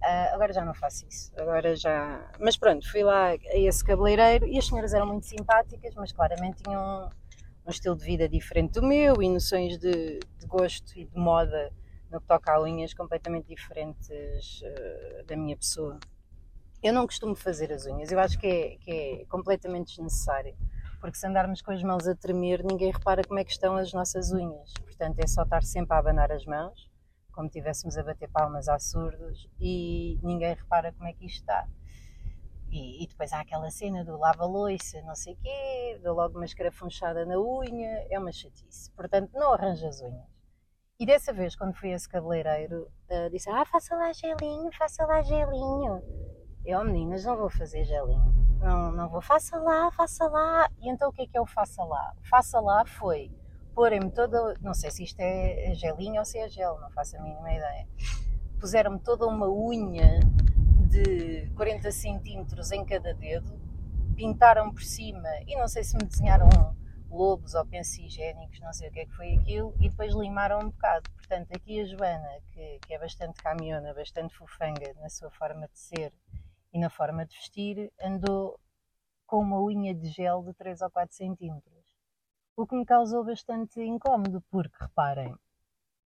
Uh, 0.00 0.34
agora 0.34 0.52
já 0.52 0.64
não 0.64 0.74
faço 0.74 1.06
isso, 1.08 1.32
agora 1.36 1.74
já. 1.74 2.30
Mas 2.38 2.56
pronto, 2.56 2.88
fui 2.88 3.02
lá 3.02 3.30
a 3.30 3.56
esse 3.56 3.84
cabeleireiro 3.84 4.46
e 4.46 4.56
as 4.56 4.66
senhoras 4.66 4.94
eram 4.94 5.06
muito 5.06 5.26
simpáticas, 5.26 5.94
mas 5.96 6.12
claramente 6.12 6.62
tinham 6.62 7.10
um 7.66 7.70
estilo 7.70 7.96
de 7.96 8.04
vida 8.04 8.28
diferente 8.28 8.74
do 8.74 8.82
meu 8.82 9.20
e 9.20 9.28
noções 9.28 9.76
de, 9.76 10.20
de 10.20 10.46
gosto 10.46 10.96
e 10.96 11.04
de 11.04 11.16
moda 11.18 11.72
no 12.10 12.20
que 12.20 12.26
toca 12.26 12.52
a 12.52 12.62
unhas 12.62 12.94
completamente 12.94 13.48
diferentes 13.48 14.62
uh, 14.62 15.26
da 15.26 15.36
minha 15.36 15.56
pessoa. 15.56 15.98
Eu 16.80 16.92
não 16.92 17.06
costumo 17.06 17.34
fazer 17.34 17.72
as 17.72 17.86
unhas, 17.86 18.12
eu 18.12 18.20
acho 18.20 18.38
que 18.38 18.46
é, 18.46 18.76
que 18.76 18.90
é 18.90 19.24
completamente 19.26 19.96
desnecessário, 19.96 20.56
porque 21.00 21.16
se 21.16 21.26
andarmos 21.26 21.60
com 21.60 21.72
as 21.72 21.82
mãos 21.82 22.06
a 22.06 22.14
tremer, 22.14 22.62
ninguém 22.64 22.92
repara 22.92 23.24
como 23.24 23.40
é 23.40 23.44
que 23.44 23.50
estão 23.50 23.76
as 23.76 23.92
nossas 23.92 24.32
unhas. 24.32 24.72
Portanto, 24.84 25.18
é 25.18 25.26
só 25.26 25.42
estar 25.42 25.64
sempre 25.64 25.96
a 25.96 25.98
abanar 25.98 26.30
as 26.30 26.44
mãos, 26.44 26.88
como 27.32 27.48
estivéssemos 27.48 27.98
a 27.98 28.04
bater 28.04 28.28
palmas 28.30 28.68
a 28.68 28.78
surdos, 28.78 29.48
e 29.60 30.20
ninguém 30.22 30.54
repara 30.54 30.92
como 30.92 31.08
é 31.08 31.12
que 31.12 31.26
isto 31.26 31.40
está. 31.40 31.66
E, 32.70 33.02
e 33.02 33.06
depois 33.08 33.32
há 33.32 33.40
aquela 33.40 33.70
cena 33.70 34.04
do 34.04 34.16
lava-loiça, 34.16 35.02
não 35.02 35.16
sei 35.16 35.34
o 35.34 35.36
quê, 35.38 36.00
dou 36.02 36.14
logo 36.14 36.36
uma 36.36 36.44
escarafunchada 36.44 37.26
na 37.26 37.40
unha, 37.40 38.06
é 38.08 38.16
uma 38.18 38.30
chatice. 38.30 38.92
Portanto, 38.92 39.32
não 39.34 39.52
arranja 39.52 39.88
as 39.88 40.00
unhas. 40.00 40.28
E 41.00 41.06
dessa 41.06 41.32
vez, 41.32 41.56
quando 41.56 41.74
fui 41.74 41.92
a 41.92 41.96
esse 41.96 42.08
cabeleireiro, 42.08 42.88
uh, 43.10 43.30
disse: 43.30 43.48
Ah, 43.50 43.64
faça 43.64 43.94
lá 43.96 44.12
gelinho, 44.12 44.70
faça 44.72 45.06
lá 45.06 45.22
gelinho. 45.22 46.02
Eu, 46.64 46.84
meninas, 46.84 47.24
não 47.24 47.36
vou 47.36 47.50
fazer 47.50 47.84
gelinho. 47.84 48.34
Não, 48.60 48.92
não 48.92 49.08
vou, 49.08 49.20
faça 49.20 49.56
lá, 49.58 49.90
faça 49.92 50.26
lá. 50.26 50.68
E 50.80 50.90
então 50.90 51.08
o 51.08 51.12
que 51.12 51.22
é 51.22 51.26
que 51.26 51.38
o 51.38 51.46
faça 51.46 51.82
lá? 51.84 52.14
Faça 52.22 52.60
lá 52.60 52.84
foi 52.84 53.30
porem-me 53.78 54.10
toda, 54.10 54.54
não 54.60 54.74
sei 54.74 54.90
se 54.90 55.04
isto 55.04 55.20
é 55.20 55.72
gelinho 55.72 56.18
ou 56.18 56.24
se 56.24 56.36
é 56.36 56.48
gel, 56.48 56.80
não 56.80 56.90
faço 56.90 57.16
a 57.16 57.22
mínima 57.22 57.52
ideia. 57.52 57.86
Puseram-me 58.58 58.98
toda 58.98 59.24
uma 59.24 59.48
unha 59.48 60.18
de 60.88 61.48
40 61.54 61.88
centímetros 61.92 62.72
em 62.72 62.84
cada 62.84 63.14
dedo, 63.14 63.56
pintaram 64.16 64.72
por 64.72 64.82
cima 64.82 65.28
e 65.46 65.54
não 65.54 65.68
sei 65.68 65.84
se 65.84 65.96
me 65.96 66.02
desenharam 66.02 66.48
lobos 67.08 67.54
ou 67.54 67.64
pensigénicos, 67.66 68.58
não 68.58 68.72
sei 68.72 68.88
o 68.88 68.92
que 68.92 68.98
é 68.98 69.06
que 69.06 69.14
foi 69.14 69.34
aquilo, 69.36 69.72
e 69.78 69.88
depois 69.88 70.12
limaram 70.12 70.58
um 70.58 70.70
bocado. 70.70 71.08
Portanto, 71.12 71.52
aqui 71.54 71.80
a 71.80 71.84
Joana, 71.84 72.30
que, 72.48 72.80
que 72.84 72.94
é 72.94 72.98
bastante 72.98 73.40
caminhona, 73.40 73.94
bastante 73.94 74.34
fofanga 74.34 74.92
na 75.00 75.08
sua 75.08 75.30
forma 75.30 75.68
de 75.68 75.78
ser 75.78 76.12
e 76.78 76.80
na 76.80 76.88
forma 76.88 77.26
de 77.26 77.34
vestir, 77.34 77.92
andou 78.00 78.58
com 79.26 79.40
uma 79.40 79.60
unha 79.60 79.92
de 79.92 80.08
gel 80.10 80.44
de 80.44 80.54
3 80.54 80.80
ou 80.82 80.90
4 80.90 81.14
centímetros. 81.14 81.84
O 82.56 82.66
que 82.66 82.76
me 82.76 82.86
causou 82.86 83.24
bastante 83.24 83.82
incómodo, 83.82 84.40
porque 84.48 84.76
reparem, 84.80 85.34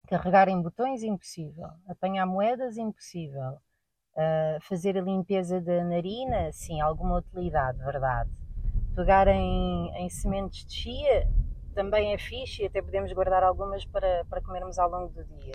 carregar 0.08 0.48
em 0.48 0.62
botões 0.62 1.04
impossível, 1.04 1.68
apanhar 1.88 2.26
moedas 2.26 2.78
impossível, 2.78 3.60
uh, 4.16 4.62
fazer 4.62 4.98
a 4.98 5.02
limpeza 5.02 5.60
da 5.60 5.84
narina, 5.84 6.52
sim, 6.54 6.80
alguma 6.80 7.18
utilidade, 7.18 7.78
verdade. 7.80 8.32
Pegar 8.96 9.28
em, 9.28 9.92
em 9.98 10.10
sementes 10.10 10.66
de 10.66 10.74
chia 10.74 11.30
também 11.76 12.14
é 12.14 12.18
fixe 12.18 12.64
e 12.64 12.68
até 12.68 12.82
podemos 12.82 13.12
guardar 13.12 13.44
algumas 13.44 13.86
para, 13.86 14.26
para 14.26 14.42
comermos 14.42 14.80
ao 14.80 14.90
longo 14.90 15.14
do 15.14 15.24
dia, 15.26 15.54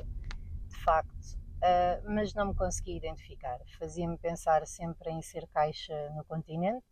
de 0.68 0.76
facto 0.84 1.45
uh, 1.56 2.10
mas 2.12 2.34
não 2.34 2.48
me 2.48 2.54
consegui 2.54 2.96
identificar. 2.96 3.58
Fazia-me 3.78 4.18
pensar 4.18 4.66
sempre 4.66 5.10
em 5.10 5.22
ser 5.22 5.46
caixa 5.48 6.10
no 6.10 6.24
continente, 6.24 6.84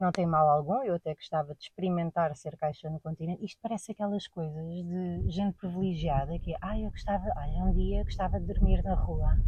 não 0.00 0.10
tem 0.10 0.26
mal 0.26 0.48
algum, 0.48 0.82
eu 0.82 0.96
até 0.96 1.14
gostava 1.14 1.54
de 1.54 1.62
experimentar 1.64 2.34
ser 2.36 2.56
caixa 2.56 2.90
no 2.90 3.00
continente. 3.00 3.44
Isto 3.44 3.58
parece 3.62 3.92
aquelas 3.92 4.26
coisas 4.26 4.64
de 4.66 5.30
gente 5.30 5.56
privilegiada 5.56 6.38
que, 6.38 6.54
ah, 6.60 6.78
eu 6.78 6.90
gostava, 6.90 7.24
olha, 7.36 7.64
um 7.64 7.72
dia 7.72 8.00
eu 8.00 8.04
gostava 8.04 8.40
de 8.40 8.46
dormir 8.46 8.82
na 8.82 8.94
rua, 8.94 9.38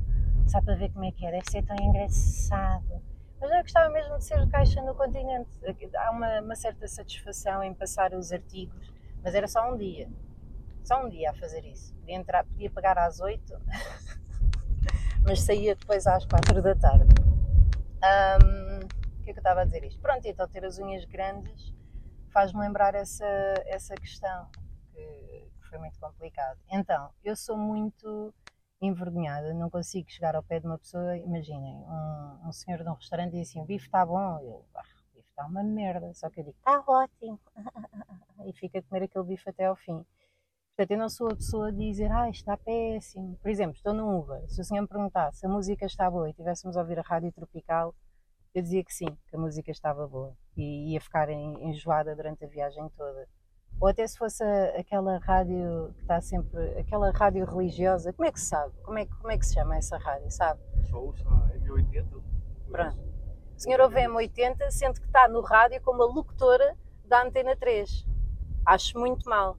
só 0.47 0.63
para 0.63 0.77
ver 0.77 0.93
como 0.93 1.05
é 1.05 1.13
que 1.13 1.27
é, 1.27 1.33
deve 1.33 1.51
ser 1.51 1.65
tão 1.65 1.77
engraçado. 1.77 3.03
Mas 3.41 3.51
eu 3.51 3.61
gostava 3.61 3.91
mesmo 3.91 4.17
de 4.17 4.25
ser 4.25 4.49
caixa 4.49 4.81
no 4.83 4.95
continente. 4.95 5.51
Há 5.97 6.11
uma, 6.11 6.41
uma 6.41 6.55
certa 6.55 6.89
satisfação 6.89 7.63
em 7.63 7.75
passar 7.75 8.15
os 8.15 8.33
artigos, 8.33 8.93
mas 9.23 9.35
era 9.35 9.47
só 9.47 9.71
um 9.71 9.77
dia. 9.77 10.09
Só 10.85 11.05
um 11.05 11.09
dia 11.09 11.31
a 11.31 11.35
fazer 11.35 11.65
isso. 11.65 11.95
Podia, 11.97 12.15
entrar, 12.15 12.45
podia 12.45 12.71
pagar 12.71 12.97
às 12.99 13.21
oito 13.21 13.53
mas 15.27 15.43
saía 15.43 15.75
depois 15.75 16.07
às 16.07 16.25
quatro 16.25 16.63
da 16.63 16.75
tarde. 16.75 17.13
Um, 18.01 18.87
o 19.21 19.25
que 19.25 19.31
é 19.31 19.33
que 19.33 19.39
eu 19.39 19.43
estava 19.43 19.63
a 19.63 19.65
dizer 19.65 19.85
isto? 19.85 20.01
Pronto, 20.01 20.25
então 20.25 20.47
ter 20.49 20.65
as 20.65 20.79
unhas 20.79 21.05
grandes 21.05 21.75
faz-me 22.33 22.61
lembrar 22.61 22.95
essa, 22.95 23.27
essa 23.67 23.95
questão, 23.97 24.49
que, 24.93 25.49
foi 25.69 25.79
muito 25.79 25.99
complicado. 25.99 26.61
Então, 26.71 27.11
eu 27.25 27.35
sou 27.35 27.57
muito 27.57 28.33
envergonhada, 28.81 29.53
não 29.53 29.69
consigo 29.69 30.09
chegar 30.09 30.37
ao 30.37 30.43
pé 30.45 30.61
de 30.61 30.67
uma 30.67 30.79
pessoa, 30.79 31.17
imaginem, 31.17 31.75
um, 31.75 32.49
um 32.49 32.53
senhor 32.53 32.85
de 32.85 32.89
um 32.89 32.95
restaurante 32.95 33.33
diz 33.33 33.49
assim, 33.49 33.61
o 33.61 33.65
bife 33.65 33.87
está 33.87 34.07
bom, 34.07 34.39
eu, 34.41 34.65
ah, 34.77 34.83
o 35.11 35.15
bife 35.17 35.29
está 35.29 35.47
uma 35.47 35.65
merda, 35.65 36.13
só 36.15 36.31
que 36.31 36.41
eu 36.41 36.45
digo, 36.45 36.57
está 36.59 36.85
ótimo, 36.87 37.41
e 38.47 38.53
fica 38.53 38.79
a 38.79 38.83
comer 38.83 39.05
aquele 39.05 39.25
bife 39.25 39.49
até 39.49 39.65
ao 39.65 39.75
fim. 39.75 40.05
Portanto, 40.77 40.91
eu 40.91 40.99
não 40.99 41.09
sou 41.09 41.29
a 41.29 41.35
pessoa 41.35 41.73
de 41.73 41.79
dizer, 41.79 42.13
ah, 42.13 42.29
está 42.29 42.55
péssimo. 42.55 43.39
Por 43.41 43.51
exemplo, 43.51 43.75
estou 43.77 43.95
no 43.95 44.19
Uber. 44.19 44.45
Se 44.47 44.61
o 44.61 44.65
senhor 44.65 44.83
me 44.83 44.89
perguntasse 44.89 45.39
se 45.39 45.47
a 45.47 45.49
música 45.49 45.87
está 45.87 46.11
boa 46.11 46.29
e 46.29 46.35
tivéssemos 46.35 46.77
a 46.77 46.81
ouvir 46.81 46.99
a 46.99 47.03
rádio 47.03 47.33
tropical, 47.33 47.95
eu 48.55 48.63
dizia 48.63 48.85
que 48.85 48.93
sim, 48.93 49.07
que 49.27 49.37
a 49.37 49.39
música 49.39 49.71
estava 49.71 50.07
boa 50.07 50.37
e 50.55 50.93
ia 50.93 51.01
ficar 51.01 51.31
enjoada 51.31 52.15
durante 52.15 52.45
a 52.45 52.49
viagem 52.49 52.87
toda. 52.95 53.27
Ou 53.81 53.89
até 53.89 54.07
se 54.07 54.19
fosse 54.19 54.45
aquela 54.79 55.19
rádio 55.19 55.95
que 55.95 56.03
está 56.03 56.21
sempre, 56.21 56.79
aquela 56.79 57.11
rádio 57.11 57.47
religiosa, 57.47 58.13
como 58.13 58.29
é 58.29 58.33
que 58.33 58.41
se 58.41 58.47
sabe? 58.47 58.75
Como 58.83 58.99
é, 58.99 59.07
como 59.07 59.31
é 59.31 59.39
que 59.39 59.47
se 59.47 59.55
chama 59.55 59.77
essa 59.77 59.97
rádio, 59.97 60.31
sabe? 60.31 60.61
Só 60.91 60.99
ouço 60.99 61.27
a 61.27 61.53
M80. 61.59 62.23
Pronto. 62.71 62.99
O 63.57 63.59
senhor 63.59 63.81
ouve 63.81 63.99
a 63.99 64.11
M80, 64.11 64.71
sente 64.71 65.01
que 65.01 65.07
está 65.07 65.27
no 65.27 65.41
rádio 65.41 65.81
como 65.81 66.03
a 66.03 66.07
locutora 66.07 66.77
da 67.07 67.23
Antena 67.23 67.57
3. 67.57 68.07
Acho 68.67 68.99
muito 68.99 69.29
mal. 69.29 69.57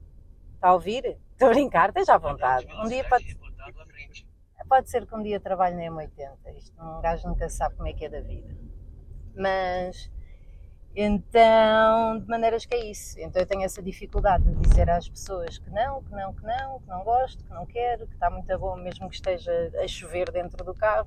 Está 0.58 0.70
a 0.70 0.74
ouvir? 0.74 1.16
Estou 1.30 1.50
a 1.50 1.52
brincar, 1.52 1.90
esteja 1.90 2.14
à 2.14 2.18
vontade. 2.18 2.66
Um 2.82 2.88
dia 2.88 3.08
pode, 3.08 3.38
pode 4.68 4.90
ser 4.90 5.06
que 5.06 5.14
um 5.14 5.22
dia 5.22 5.38
trabalhe 5.38 5.76
na 5.76 5.82
M80. 5.82 6.36
Isto, 6.56 6.82
um 6.82 7.00
gajo 7.00 7.28
nunca 7.28 7.48
sabe 7.48 7.76
como 7.76 7.86
é 7.86 7.92
que 7.92 8.04
é 8.04 8.08
da 8.08 8.20
vida. 8.20 8.56
Mas 9.36 10.10
então, 10.96 12.18
de 12.18 12.26
maneiras 12.26 12.66
que 12.66 12.74
é 12.74 12.90
isso. 12.90 13.20
Então 13.20 13.40
eu 13.40 13.46
tenho 13.46 13.62
essa 13.62 13.80
dificuldade 13.80 14.42
de 14.42 14.68
dizer 14.68 14.90
às 14.90 15.08
pessoas 15.08 15.58
que 15.58 15.70
não, 15.70 16.02
que 16.02 16.10
não, 16.10 16.34
que 16.34 16.42
não, 16.42 16.80
que 16.80 16.88
não 16.88 17.04
gosto, 17.04 17.44
que 17.44 17.50
não 17.50 17.64
quero, 17.64 18.08
que 18.08 18.14
está 18.14 18.28
muito 18.28 18.58
bom 18.58 18.74
mesmo 18.74 19.08
que 19.08 19.14
esteja 19.14 19.52
a 19.80 19.86
chover 19.86 20.32
dentro 20.32 20.64
do 20.64 20.74
carro. 20.74 21.06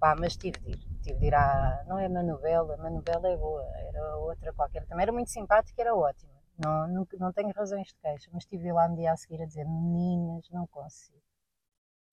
Pá, 0.00 0.16
mas 0.18 0.36
tive 0.36 0.58
de 0.58 0.70
ir. 0.72 0.78
Tive 1.00 1.18
de 1.20 1.26
ir 1.26 1.34
à. 1.36 1.84
Não 1.86 1.96
é 1.96 2.06
a 2.06 2.08
Manuvela, 2.08 2.74
a 2.74 2.76
Manuvela 2.76 3.28
é 3.28 3.36
boa, 3.36 3.64
era 3.86 4.16
outra 4.16 4.52
qualquer. 4.52 4.84
Também 4.86 5.04
era 5.04 5.12
muito 5.12 5.30
simpática, 5.30 5.80
era 5.80 5.94
ótima. 5.94 6.37
Não, 6.58 6.88
não, 6.88 7.08
não 7.20 7.32
tenho 7.32 7.52
razões 7.52 7.88
de 7.88 7.94
queixa, 7.94 8.28
mas 8.32 8.42
estive 8.42 8.72
lá 8.72 8.88
no 8.88 8.96
dia 8.96 9.12
a 9.12 9.16
seguir 9.16 9.40
a 9.40 9.46
dizer: 9.46 9.64
Meninas, 9.64 10.48
não 10.50 10.66
consigo. 10.66 11.22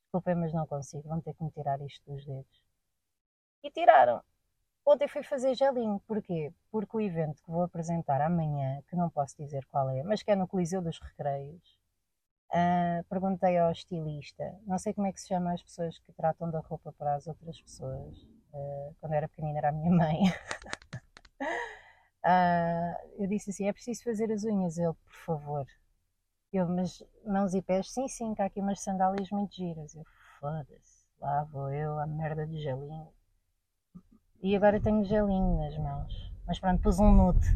Desculpem, 0.05 0.35
mas 0.35 0.53
não 0.53 0.67
consigo. 0.67 1.09
Vão 1.09 1.19
ter 1.19 1.33
que 1.33 1.43
me 1.43 1.51
tirar 1.51 1.81
isto 1.81 2.03
dos 2.09 2.25
dedos. 2.25 2.61
E 3.63 3.71
tiraram. 3.71 4.23
Ontem 4.85 5.07
fui 5.07 5.23
fazer 5.23 5.55
gelinho. 5.55 5.99
Porquê? 6.07 6.53
Porque 6.71 6.95
o 6.95 7.01
evento 7.01 7.43
que 7.43 7.51
vou 7.51 7.63
apresentar 7.63 8.21
amanhã, 8.21 8.81
que 8.87 8.95
não 8.95 9.09
posso 9.09 9.35
dizer 9.37 9.65
qual 9.65 9.89
é, 9.89 10.03
mas 10.03 10.21
que 10.21 10.31
é 10.31 10.35
no 10.35 10.47
Coliseu 10.47 10.81
dos 10.81 10.99
Recreios, 10.99 11.77
uh, 12.51 13.03
perguntei 13.09 13.57
ao 13.57 13.71
estilista, 13.71 14.43
não 14.67 14.77
sei 14.77 14.93
como 14.93 15.07
é 15.07 15.11
que 15.11 15.19
se 15.19 15.27
chama 15.27 15.53
as 15.53 15.63
pessoas 15.63 15.97
que 15.99 16.13
tratam 16.13 16.51
da 16.51 16.59
roupa 16.59 16.93
para 16.93 17.15
as 17.15 17.25
outras 17.27 17.59
pessoas. 17.61 18.15
Uh, 18.53 18.95
quando 19.01 19.13
era 19.13 19.27
pequenina 19.27 19.57
era 19.57 19.69
a 19.69 19.71
minha 19.71 19.91
mãe. 19.91 20.19
Uh, 22.25 23.21
eu 23.21 23.27
disse 23.27 23.51
assim: 23.51 23.67
é 23.67 23.73
preciso 23.73 24.03
fazer 24.03 24.31
as 24.31 24.43
unhas. 24.43 24.77
Ele, 24.77 24.93
por 24.93 25.15
favor. 25.25 25.67
Eu, 26.51 26.67
mas 26.67 27.03
mãos 27.25 27.53
e 27.53 27.61
pés, 27.61 27.91
sim, 27.91 28.07
sim, 28.07 28.33
cá 28.33 28.45
aqui 28.45 28.59
umas 28.59 28.81
sandálias 28.81 29.29
muito 29.29 29.55
giras. 29.55 29.93
Eu, 29.95 30.03
foda-se, 30.39 31.05
lá 31.19 31.43
vou 31.43 31.69
eu, 31.69 31.99
a 31.99 32.07
merda 32.07 32.47
de 32.47 32.59
gelinho. 32.61 33.07
E 34.41 34.55
agora 34.55 34.81
tenho 34.81 35.03
gelinho 35.03 35.57
nas 35.57 35.77
mãos. 35.77 36.31
Mas 36.47 36.59
pronto, 36.59 36.81
pus 36.81 36.99
um 36.99 37.11
nude. 37.11 37.47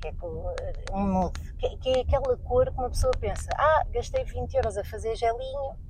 Que 0.00 0.08
é 0.08 0.96
um 0.96 1.06
nude. 1.06 1.54
Que, 1.54 1.76
que 1.76 1.88
é 1.90 2.00
aquela 2.00 2.36
cor 2.38 2.72
que 2.72 2.78
uma 2.78 2.88
pessoa 2.88 3.12
pensa: 3.20 3.50
ah, 3.56 3.84
gastei 3.90 4.24
20 4.24 4.54
euros 4.54 4.76
a 4.76 4.84
fazer 4.84 5.14
gelinho 5.16 5.87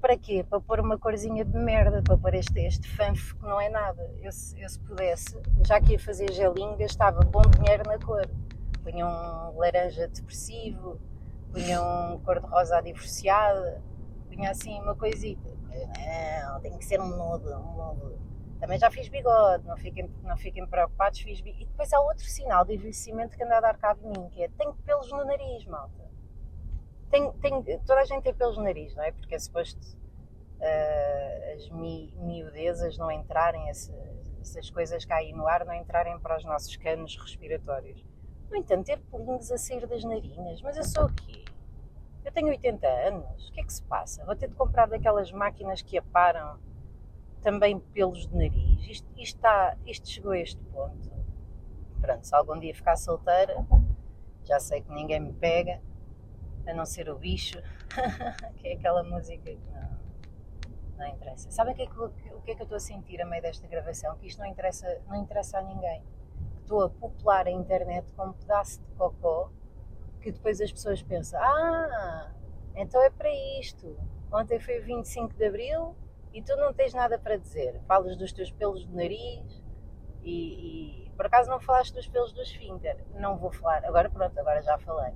para 0.00 0.16
quê? 0.16 0.44
Para 0.48 0.60
pôr 0.60 0.80
uma 0.80 0.98
corzinha 0.98 1.44
de 1.44 1.56
merda, 1.56 2.02
para 2.02 2.16
pôr 2.16 2.34
este, 2.34 2.58
este 2.60 2.88
fanfo 2.96 3.36
que 3.36 3.42
não 3.42 3.60
é 3.60 3.68
nada. 3.68 4.02
Eu, 4.20 4.30
eu 4.58 4.68
se 4.68 4.80
pudesse, 4.80 5.38
já 5.66 5.80
que 5.80 5.92
ia 5.92 5.98
fazer 5.98 6.32
gelinho, 6.32 6.76
gastava 6.76 7.20
bom 7.20 7.42
dinheiro 7.42 7.84
na 7.86 7.98
cor. 7.98 8.28
Punha 8.82 9.06
um 9.06 9.58
laranja 9.58 10.08
depressivo, 10.08 10.98
punha 11.52 11.82
um 11.82 12.18
cor-de-rosa 12.20 12.80
divorciada, 12.80 13.82
punha 14.28 14.50
assim 14.50 14.80
uma 14.80 14.96
coisita. 14.96 15.48
Não, 16.48 16.60
tem 16.60 16.76
que 16.78 16.84
ser 16.84 17.00
um 17.00 17.08
nudo, 17.08 17.48
um 17.54 17.76
nudo. 17.76 18.18
Também 18.58 18.78
já 18.78 18.90
fiz 18.90 19.08
bigode, 19.08 19.66
não 19.66 19.76
fiquem, 19.76 20.10
não 20.22 20.36
fiquem 20.36 20.66
preocupados, 20.66 21.20
fiz 21.20 21.40
bigode. 21.40 21.62
E 21.62 21.66
depois 21.66 21.92
há 21.92 22.00
outro 22.00 22.24
sinal 22.24 22.64
de 22.64 22.74
envelhecimento 22.74 23.36
que 23.36 23.44
anda 23.44 23.58
a 23.58 23.60
dar 23.60 23.76
cabo 23.76 24.00
de 24.00 24.18
mim, 24.18 24.28
que 24.30 24.42
é 24.42 24.48
tenho 24.48 24.74
pelos 24.74 25.10
no 25.12 25.24
nariz, 25.24 25.64
malta. 25.66 26.09
Tenho, 27.10 27.32
tenho, 27.34 27.62
toda 27.86 28.00
a 28.00 28.04
gente 28.04 28.22
tem 28.22 28.34
pelos 28.34 28.56
nariz, 28.58 28.94
não 28.94 29.02
é? 29.02 29.12
Porque 29.12 29.34
é 29.34 29.38
suposto 29.38 29.80
uh, 30.60 31.54
as 31.56 31.68
mi, 31.70 32.12
miudezas 32.16 32.96
não 32.96 33.10
entrarem, 33.10 33.68
essas 33.68 34.70
coisas 34.70 35.04
que 35.04 35.12
há 35.12 35.16
aí 35.16 35.32
no 35.32 35.46
ar 35.46 35.64
não 35.64 35.74
entrarem 35.74 36.18
para 36.20 36.36
os 36.36 36.44
nossos 36.44 36.76
canos 36.76 37.16
respiratórios. 37.16 38.04
No 38.48 38.56
entanto, 38.56 38.86
ter 38.86 38.98
pelinhos 38.98 39.50
a 39.50 39.58
sair 39.58 39.86
das 39.86 40.04
narinas, 40.04 40.62
mas 40.62 40.76
eu 40.76 40.84
sou 40.84 41.06
o 41.06 41.12
quê? 41.12 41.44
Eu 42.24 42.32
tenho 42.32 42.48
80 42.48 42.86
anos, 42.86 43.48
o 43.48 43.52
que 43.52 43.60
é 43.60 43.64
que 43.64 43.72
se 43.72 43.82
passa? 43.82 44.24
Vou 44.24 44.36
ter 44.36 44.48
de 44.48 44.54
comprar 44.54 44.86
daquelas 44.86 45.32
máquinas 45.32 45.82
que 45.82 45.96
aparam 45.96 46.58
também 47.42 47.78
pelos 47.78 48.26
de 48.26 48.36
nariz. 48.36 48.86
Isto, 48.86 49.08
isto, 49.16 49.36
está, 49.36 49.76
isto 49.86 50.08
chegou 50.08 50.32
a 50.32 50.38
este 50.38 50.62
ponto. 50.64 51.10
Pronto, 52.00 52.26
se 52.26 52.34
algum 52.34 52.58
dia 52.58 52.74
ficar 52.74 52.96
solteira, 52.96 53.64
já 54.44 54.60
sei 54.60 54.82
que 54.82 54.92
ninguém 54.92 55.20
me 55.20 55.32
pega, 55.32 55.80
a 56.70 56.74
não 56.74 56.86
ser 56.86 57.08
o 57.10 57.18
bicho, 57.18 57.60
que 58.58 58.68
é 58.68 58.72
aquela 58.74 59.02
música 59.02 59.42
que 59.44 59.58
não, 59.72 60.98
não 60.98 61.06
interessa. 61.06 61.50
Sabem 61.50 61.72
o 61.72 61.76
que, 61.76 61.82
é 61.82 61.86
que, 61.86 61.98
o 61.98 62.42
que 62.42 62.50
é 62.52 62.54
que 62.54 62.62
eu 62.62 62.64
estou 62.64 62.76
a 62.76 62.80
sentir 62.80 63.20
a 63.20 63.26
meio 63.26 63.42
desta 63.42 63.66
gravação? 63.66 64.16
Que 64.16 64.26
isto 64.26 64.38
não 64.38 64.46
interessa, 64.46 65.00
não 65.06 65.16
interessa 65.16 65.58
a 65.58 65.62
ninguém. 65.62 66.02
Estou 66.60 66.84
a 66.84 66.90
popular 66.90 67.46
a 67.46 67.50
internet 67.50 68.12
com 68.12 68.26
um 68.26 68.32
pedaço 68.32 68.80
de 68.80 68.86
cocó 68.94 69.50
que 70.20 70.30
depois 70.30 70.60
as 70.60 70.70
pessoas 70.70 71.02
pensam: 71.02 71.40
ah, 71.42 72.32
então 72.76 73.02
é 73.02 73.10
para 73.10 73.30
isto. 73.58 73.98
Ontem 74.32 74.60
foi 74.60 74.78
o 74.78 74.84
25 74.84 75.34
de 75.34 75.44
Abril 75.44 75.96
e 76.32 76.40
tu 76.42 76.54
não 76.56 76.72
tens 76.72 76.94
nada 76.94 77.18
para 77.18 77.36
dizer. 77.36 77.80
Falas 77.86 78.16
dos 78.16 78.32
teus 78.32 78.50
pelos 78.52 78.84
do 78.86 78.94
nariz 78.94 79.62
e, 80.22 81.06
e 81.06 81.10
por 81.16 81.26
acaso 81.26 81.50
não 81.50 81.58
falaste 81.60 81.92
dos 81.92 82.06
pelos 82.06 82.32
do 82.32 82.40
esfíncter. 82.42 83.04
Não 83.14 83.36
vou 83.36 83.50
falar. 83.50 83.84
Agora 83.84 84.08
pronto, 84.08 84.38
agora 84.38 84.62
já 84.62 84.78
falei. 84.78 85.12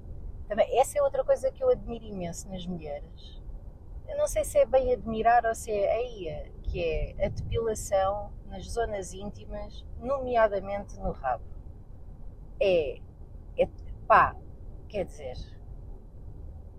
Também, 0.54 0.78
essa 0.78 0.96
é 0.96 1.02
outra 1.02 1.24
coisa 1.24 1.50
que 1.50 1.64
eu 1.64 1.68
admiro 1.68 2.04
imenso 2.04 2.48
nas 2.48 2.64
mulheres. 2.64 3.42
Eu 4.06 4.16
não 4.16 4.28
sei 4.28 4.44
se 4.44 4.56
é 4.56 4.64
bem 4.64 4.92
admirar 4.92 5.44
ou 5.44 5.52
se 5.52 5.72
é 5.72 5.92
aí, 5.92 6.52
que 6.62 6.80
é 6.80 7.26
a 7.26 7.28
depilação 7.28 8.32
nas 8.46 8.64
zonas 8.70 9.12
íntimas, 9.12 9.84
nomeadamente 9.98 10.96
no 11.00 11.10
rabo. 11.10 11.42
É, 12.60 13.00
é 13.58 13.68
pá, 14.06 14.36
quer 14.88 15.06
dizer, 15.06 15.36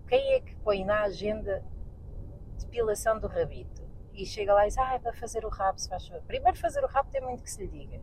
quem 0.08 0.36
é 0.36 0.40
que 0.40 0.56
põe 0.56 0.86
na 0.86 1.02
agenda 1.02 1.62
depilação 2.58 3.20
do 3.20 3.28
rabito? 3.28 3.84
E 4.14 4.26
chega 4.26 4.54
lá 4.54 4.64
e 4.64 4.70
diz, 4.70 4.78
ah, 4.78 4.94
é 4.94 5.00
para 5.00 5.12
fazer 5.12 5.44
o 5.44 5.50
rabo, 5.50 5.80
se 5.80 5.90
faz 5.90 6.08
favor. 6.08 6.24
Primeiro 6.24 6.58
fazer 6.58 6.82
o 6.82 6.88
rabo 6.88 7.10
tem 7.12 7.20
muito 7.20 7.44
que 7.44 7.52
se 7.52 7.62
lhe 7.62 7.68
diga. 7.68 8.02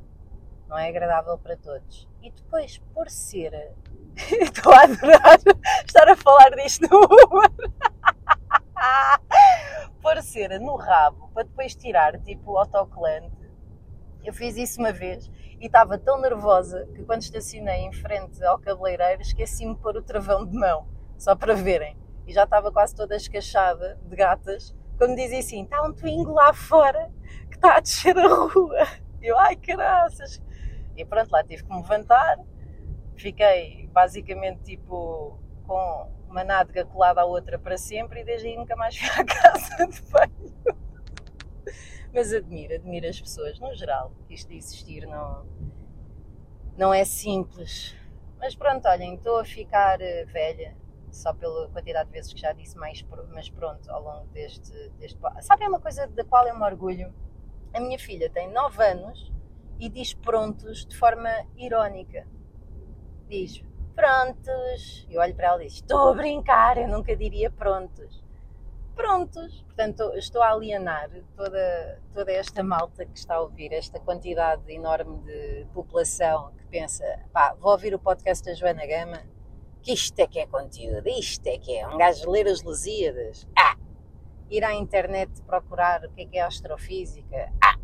Não 0.69 0.79
é 0.79 0.89
agradável 0.89 1.37
para 1.39 1.57
todos. 1.57 2.09
E 2.23 2.31
depois, 2.31 2.79
por 2.95 3.09
cera, 3.11 3.75
estou 4.17 4.73
a 4.73 4.83
adorar 4.83 5.39
estar 5.87 6.09
a 6.09 6.17
falar 6.17 6.51
disto 6.51 6.89
no 6.91 7.01
Uber. 7.05 7.71
pôr 10.03 10.21
cera 10.23 10.59
no 10.59 10.77
rabo 10.77 11.31
para 11.33 11.45
depois 11.45 11.75
tirar, 11.75 12.19
tipo, 12.21 12.57
autocolante. 12.59 13.31
Eu 14.25 14.33
fiz 14.33 14.57
isso 14.57 14.81
uma 14.81 14.93
vez 14.93 15.31
e 15.61 15.67
estava 15.67 15.99
tão 15.99 16.21
nervosa 16.21 16.89
que 16.95 17.05
quando 17.05 17.23
estacionei 17.23 17.81
em 17.83 17.93
frente 17.93 18.43
ao 18.45 18.59
cabeleireiro 18.59 19.23
esqueci-me 19.23 19.75
de 19.75 19.81
pôr 19.81 19.97
o 19.97 20.03
travão 20.03 20.45
de 20.45 20.57
mão, 20.57 20.89
só 21.17 21.35
para 21.35 21.55
verem. 21.55 21.97
E 22.27 22.33
já 22.33 22.45
estava 22.45 22.71
quase 22.71 22.95
toda 22.95 23.17
escachada 23.17 23.99
de 24.05 24.17
gatas, 24.17 24.75
quando 24.99 25.17
dizia 25.17 25.39
assim, 25.39 25.65
está 25.65 25.83
um 25.83 25.93
twingo 25.93 26.33
lá 26.33 26.53
fora 26.53 27.11
que 27.49 27.57
está 27.57 27.77
a 27.77 27.81
descer 27.81 28.17
a 28.19 28.29
rua. 28.29 28.87
Eu, 29.21 29.39
ai 29.39 29.57
caraças! 29.57 30.43
E 30.97 31.05
pronto, 31.05 31.31
lá 31.31 31.43
tive 31.43 31.65
que 31.65 31.71
me 31.71 31.77
levantar, 31.77 32.39
fiquei 33.17 33.89
basicamente 33.93 34.63
tipo 34.63 35.39
com 35.67 36.11
uma 36.29 36.43
nádega 36.43 36.85
colada 36.85 37.21
à 37.21 37.25
outra 37.25 37.59
para 37.59 37.77
sempre 37.77 38.21
e 38.21 38.25
desde 38.25 38.49
aí 38.49 38.57
nunca 38.57 38.75
mais 38.75 38.97
fui 38.99 39.09
à 39.09 39.25
casa 39.25 39.87
de 39.87 40.03
banho. 40.11 40.53
Mas 42.13 42.33
admiro, 42.33 42.75
admiro 42.75 43.09
as 43.09 43.21
pessoas, 43.21 43.59
no 43.59 43.75
geral, 43.75 44.13
isto 44.29 44.49
de 44.49 44.57
existir 44.57 45.07
não, 45.07 45.47
não 46.77 46.93
é 46.93 47.05
simples. 47.05 47.97
Mas 48.39 48.55
pronto, 48.55 48.87
olhem, 48.87 49.15
estou 49.15 49.39
a 49.39 49.45
ficar 49.45 50.01
eh, 50.01 50.25
velha, 50.27 50.77
só 51.11 51.33
pela 51.33 51.69
quantidade 51.69 52.11
de 52.11 52.13
vezes 52.13 52.33
que 52.33 52.41
já 52.41 52.53
disse 52.53 52.77
mais, 52.77 53.03
mas 53.33 53.49
pronto, 53.49 53.91
ao 53.91 54.03
longo 54.03 54.27
deste. 54.29 54.73
deste... 54.99 55.19
Sabem 55.41 55.69
uma 55.69 55.81
coisa 55.81 56.07
da 56.09 56.25
qual 56.25 56.47
eu 56.47 56.55
me 56.55 56.65
orgulho? 56.65 57.15
A 57.73 57.81
minha 57.81 57.99
filha 57.99 58.29
tem 58.29 58.51
9 58.51 58.83
anos 58.85 59.33
e 59.83 59.89
diz 59.89 60.15
prontos 60.15 60.87
de 60.87 60.97
forma 60.97 61.29
irónica. 61.57 62.25
Diz 63.29 63.61
prontos. 63.97 65.07
Eu 65.11 65.21
olho 65.21 65.35
para 65.35 65.49
ela 65.49 65.63
e 65.63 65.67
diz: 65.67 65.75
Estou 65.75 66.11
a 66.11 66.15
brincar, 66.15 66.79
eu 66.79 66.87
nunca 66.87 67.17
diria 67.17 67.51
prontos 67.51 68.23
prontos. 68.95 69.63
Portanto, 69.63 70.13
estou 70.17 70.43
a 70.43 70.51
alienar 70.53 71.11
toda, 71.37 72.01
toda 72.15 72.31
esta 72.31 72.63
malta 72.63 73.05
que 73.05 73.19
está 73.19 73.37
a 73.37 73.41
ouvir, 73.41 73.73
esta 73.73 73.99
quantidade 73.99 74.71
enorme 74.73 75.19
de 75.25 75.67
população 75.73 76.53
que 76.53 76.67
pensa, 76.67 77.05
pá, 77.33 77.55
vou 77.59 77.73
ouvir 77.73 77.95
o 77.95 77.99
podcast 77.99 78.45
da 78.45 78.55
Joana 78.55 78.87
Gama, 78.87 79.23
que 79.83 79.93
isto 79.93 80.19
é 80.21 80.27
que 80.27 80.39
é 80.39 80.47
conteúdo, 80.47 81.09
isto 81.09 81.47
é 81.47 81.59
que 81.59 81.77
é, 81.77 81.89
um 81.89 81.99
gajo 81.99 82.31
ler 82.31 82.47
as 82.47 82.63
Lusíadas, 82.63 83.49
ah, 83.59 83.77
ir 84.51 84.63
à 84.65 84.75
internet 84.75 85.43
procurar 85.43 86.05
o 86.05 86.11
que 86.11 86.23
é 86.23 86.27
que 86.27 86.39
é 86.39 86.43
astrofísica, 86.43 87.53
ah, 87.63 87.77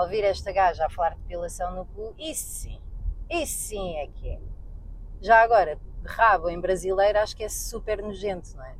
ouvir 0.00 0.24
esta 0.24 0.52
gaja 0.52 0.86
a 0.86 0.90
falar 0.90 1.10
de 1.10 1.20
depilação 1.20 1.74
no 1.74 1.84
cu, 1.86 2.14
isso 2.18 2.62
sim, 2.62 2.80
isso 3.28 3.68
sim 3.68 3.96
é 3.96 4.06
que 4.06 4.28
é. 4.28 4.40
Já 5.20 5.42
agora, 5.42 5.78
rabo 6.04 6.48
em 6.48 6.60
brasileiro 6.60 7.18
acho 7.18 7.36
que 7.36 7.44
é 7.44 7.48
super 7.48 8.02
nojento, 8.02 8.56
não 8.56 8.64
é? 8.64 8.74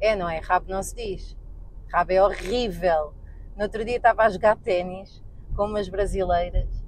É, 0.00 0.16
não 0.16 0.28
é? 0.28 0.38
Rabo 0.38 0.68
não 0.68 0.82
se 0.82 0.96
diz. 0.96 1.36
Rabo 1.92 2.12
é 2.12 2.22
horrível. 2.22 3.14
No 3.56 3.64
outro 3.64 3.84
dia 3.84 3.96
estava 3.96 4.24
a 4.24 4.28
jogar 4.28 4.56
ténis 4.56 5.22
com 5.54 5.66
umas 5.66 5.88
brasileiras 5.88 6.82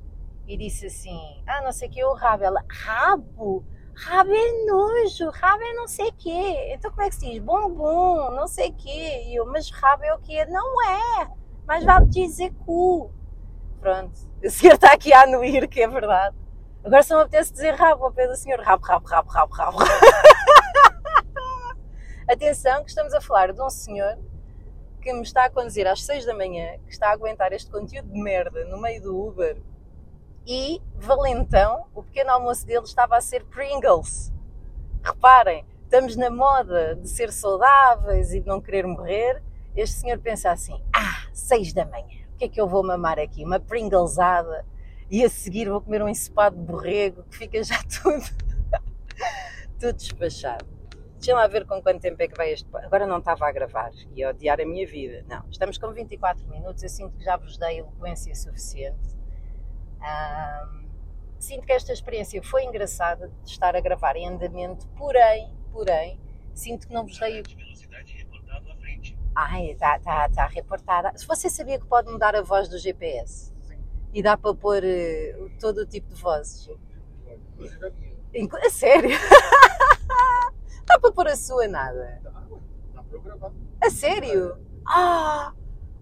e 0.49 0.57
disse 0.57 0.87
assim: 0.87 1.43
Ah, 1.47 1.63
não 1.63 1.71
sei 1.71 1.89
o 1.89 1.91
que 1.93 2.01
é 2.01 2.07
o 2.07 2.15
rabo. 2.15 2.45
Ela, 2.45 2.65
rabo? 2.69 3.65
Rabo 3.95 4.33
é 4.33 4.65
nojo, 4.67 5.31
rabo 5.31 5.63
é 5.63 5.75
não 5.75 5.87
sei 5.87 6.09
o 6.09 6.13
quê. 6.15 6.73
Então 6.75 6.91
como 6.91 7.03
é 7.03 7.09
que 7.09 7.15
se 7.15 7.31
diz? 7.31 7.39
Bumbum, 7.39 8.33
não 8.33 8.49
sei 8.49 8.71
o 8.71 8.75
quê. 8.75 9.25
E 9.27 9.37
eu, 9.37 9.47
mas 9.47 9.71
rabo 9.71 10.03
é 10.03 10.13
o 10.15 10.19
quê? 10.19 10.45
Não 10.47 10.83
é, 10.83 11.29
mas 11.67 11.85
vale 11.85 12.07
dizer 12.07 12.53
cu. 12.65 13.11
Pronto, 13.81 14.19
o 14.43 14.51
senhor 14.51 14.75
está 14.75 14.93
aqui 14.93 15.13
a 15.13 15.23
anuir, 15.23 15.69
que 15.69 15.83
é 15.83 15.89
verdade. 15.89 16.37
Agora 16.85 17.03
só 17.03 17.17
me 17.17 17.23
apetece 17.23 17.53
dizer 17.53 17.75
rabo 17.75 18.05
ao 18.05 18.13
pé 18.13 18.27
do 18.27 18.37
senhor. 18.37 18.61
Rabo, 18.61 18.85
rabo, 18.85 19.07
rabo, 19.07 19.31
rabo, 19.31 19.55
rabo. 19.55 19.79
Atenção 22.29 22.83
que 22.83 22.91
estamos 22.91 23.13
a 23.15 23.21
falar 23.21 23.53
de 23.53 23.63
um 23.63 23.71
senhor 23.71 24.19
que 25.01 25.13
me 25.13 25.23
está 25.23 25.45
a 25.45 25.51
conduzir 25.51 25.87
às 25.87 26.03
6 26.03 26.25
da 26.25 26.35
manhã, 26.35 26.79
que 26.87 26.93
está 26.93 27.09
a 27.09 27.13
aguentar 27.13 27.53
este 27.53 27.71
conteúdo 27.71 28.09
de 28.11 28.19
merda 28.19 28.65
no 28.65 28.81
meio 28.81 29.03
do 29.03 29.19
Uber 29.19 29.61
e 30.47 30.81
valentão, 30.95 31.87
o 31.95 32.03
pequeno 32.03 32.31
almoço 32.31 32.67
dele 32.67 32.85
estava 32.85 33.17
a 33.17 33.21
ser 33.21 33.45
Pringles. 33.45 34.33
Reparem, 35.03 35.67
estamos 35.85 36.17
na 36.17 36.31
moda 36.31 36.95
de 36.97 37.09
ser 37.09 37.33
saudáveis 37.33 38.33
e 38.33 38.41
de 38.41 38.47
não 38.47 38.61
querer 38.61 38.87
morrer. 38.87 39.43
Este 39.77 39.97
senhor 39.97 40.19
pensa 40.19 40.51
assim: 40.51 40.83
ah, 40.95 41.24
6 41.35 41.73
da 41.73 41.85
manhã, 41.85 42.25
o 42.33 42.37
que 42.39 42.45
é 42.45 42.49
que 42.49 42.61
eu 42.61 42.69
vou 42.69 42.83
mamar 42.83 43.19
aqui? 43.19 43.45
Uma 43.45 43.61
Pringlesada 43.61 44.65
e 45.11 45.25
a 45.25 45.29
seguir 45.29 45.69
vou 45.69 45.81
comer 45.81 46.03
um 46.03 46.09
ensopado 46.09 46.57
de 46.57 46.63
borrego 46.63 47.25
que 47.25 47.37
fica 47.37 47.63
já 47.63 47.79
tudo, 48.03 48.25
tudo 49.79 49.93
despachado. 49.93 50.67
Deixa 51.17 51.35
lá 51.35 51.47
ver 51.47 51.67
com 51.67 51.81
quanto 51.83 52.01
tempo 52.01 52.23
é 52.23 52.29
que 52.29 52.37
vai 52.37 52.53
este. 52.53 52.69
Agora 52.77 53.07
não 53.07 53.19
estava 53.19 53.49
a 53.49 53.53
gravar 53.53 53.91
e 54.15 54.23
a 54.23 54.31
odiar 54.31 54.61
a 54.61 54.65
minha 54.67 54.87
vida. 54.87 55.25
Não, 55.27 55.43
estamos 55.51 55.79
com 55.79 55.91
24 55.91 56.47
minutos. 56.49 56.83
Eu 56.83 56.89
sinto 56.89 57.17
que 57.17 57.25
já 57.25 57.37
vos 57.37 57.57
dei 57.57 57.79
eloquência 57.79 58.35
suficiente. 58.35 59.17
Sinto 61.39 61.67
que 61.67 61.73
esta 61.73 61.93
experiência 61.93 62.43
foi 62.43 62.65
engraçada 62.65 63.29
de 63.43 63.51
estar 63.51 63.75
a 63.75 63.81
gravar 63.81 64.17
em 64.17 64.29
andamento, 64.29 64.87
porém, 64.99 65.55
porém, 65.73 66.21
sinto 66.55 66.87
que 66.89 66.95
não 66.95 67.07
vos 67.07 67.19
dei. 67.19 67.43
Ai, 69.35 69.71
está 69.73 69.99
tá, 69.99 70.29
tá 70.29 70.47
reportada. 70.47 71.13
Se 71.17 71.27
você 71.27 71.51
sabia 71.51 71.79
que 71.79 71.87
pode 71.87 72.11
mudar 72.11 72.37
a 72.37 72.43
voz 72.43 72.69
do 72.69 72.79
GPS 72.79 73.53
e 74.13 74.23
dá 74.23 74.37
para 74.37 74.55
pôr 74.55 74.83
uh, 74.83 75.51
todo 75.59 75.79
o 75.79 75.87
tipo 75.87 76.15
de 76.15 76.21
vozes. 76.21 76.71
A 78.63 78.71
sério? 78.71 79.11
Dá 80.87 80.99
para 80.99 81.13
pôr 81.13 81.29
a 81.29 81.37
sua 81.37 81.67
nada? 81.67 82.21
Dá, 82.23 82.31
dá 82.95 83.03
para 83.03 83.17
eu 83.17 83.21
gravar. 83.23 83.53
A 83.81 83.91
sério? 83.91 84.59
Ah! 84.87 85.53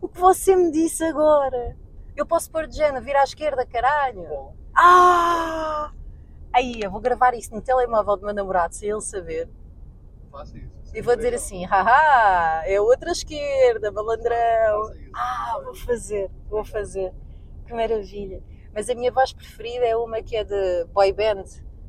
O 0.00 0.08
que 0.08 0.18
você 0.18 0.56
me 0.56 0.72
disse 0.72 1.04
agora? 1.04 1.76
Eu 2.16 2.26
posso 2.26 2.50
pôr 2.50 2.66
de 2.66 2.76
género, 2.76 3.04
vir 3.04 3.14
à 3.16 3.22
esquerda, 3.22 3.64
caralho? 3.64 4.26
Bom, 4.28 4.56
Ah! 4.74 5.92
Aí, 6.52 6.80
eu 6.82 6.90
vou 6.90 7.00
gravar 7.00 7.32
isso 7.34 7.54
no 7.54 7.62
telemóvel 7.62 8.16
do 8.16 8.24
meu 8.26 8.34
namorado, 8.34 8.74
sem 8.74 8.90
ele 8.90 9.00
saber. 9.00 9.48
faça 10.30 10.58
isso. 10.58 10.81
E 10.94 11.00
vou 11.00 11.16
dizer 11.16 11.34
assim, 11.34 11.64
haha, 11.64 12.62
é 12.66 12.78
outra 12.78 13.12
esquerda, 13.12 13.90
malandrão. 13.90 14.92
Ah, 15.14 15.58
vou 15.64 15.74
fazer, 15.74 16.30
vou 16.50 16.64
fazer. 16.64 17.12
Que 17.66 17.72
maravilha. 17.72 18.42
Mas 18.74 18.90
a 18.90 18.94
minha 18.94 19.10
voz 19.10 19.32
preferida 19.32 19.86
é 19.86 19.96
uma 19.96 20.22
que 20.22 20.36
é 20.36 20.44
de 20.44 20.84
boy 20.92 21.12
band, 21.12 21.44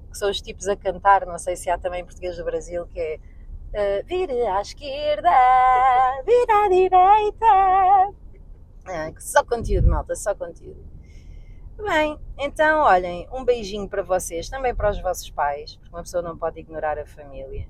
que 0.09 0.17
são 0.17 0.29
os 0.29 0.39
tipos 0.39 0.67
a 0.69 0.75
cantar, 0.75 1.25
não 1.25 1.37
sei 1.37 1.55
se 1.55 1.69
há 1.69 1.77
também 1.77 2.01
em 2.01 2.05
português 2.05 2.37
do 2.37 2.45
Brasil, 2.45 2.85
que 2.87 2.99
é 2.99 3.19
uh, 3.73 4.05
vira 4.05 4.57
à 4.57 4.61
esquerda, 4.61 5.29
vira 6.25 6.65
à 6.65 6.69
direita. 6.69 8.13
Ah, 8.85 9.11
só 9.19 9.43
conteúdo, 9.43 9.89
malta, 9.89 10.15
só 10.15 10.33
conteúdo. 10.33 10.83
Bem, 11.77 12.17
então 12.37 12.81
olhem, 12.81 13.27
um 13.33 13.43
beijinho 13.43 13.89
para 13.89 14.03
vocês, 14.03 14.47
também 14.47 14.73
para 14.73 14.91
os 14.91 15.01
vossos 15.01 15.29
pais, 15.29 15.75
porque 15.75 15.89
uma 15.93 16.03
pessoa 16.03 16.21
não 16.21 16.37
pode 16.37 16.59
ignorar 16.59 16.97
a 16.99 17.05
família. 17.05 17.67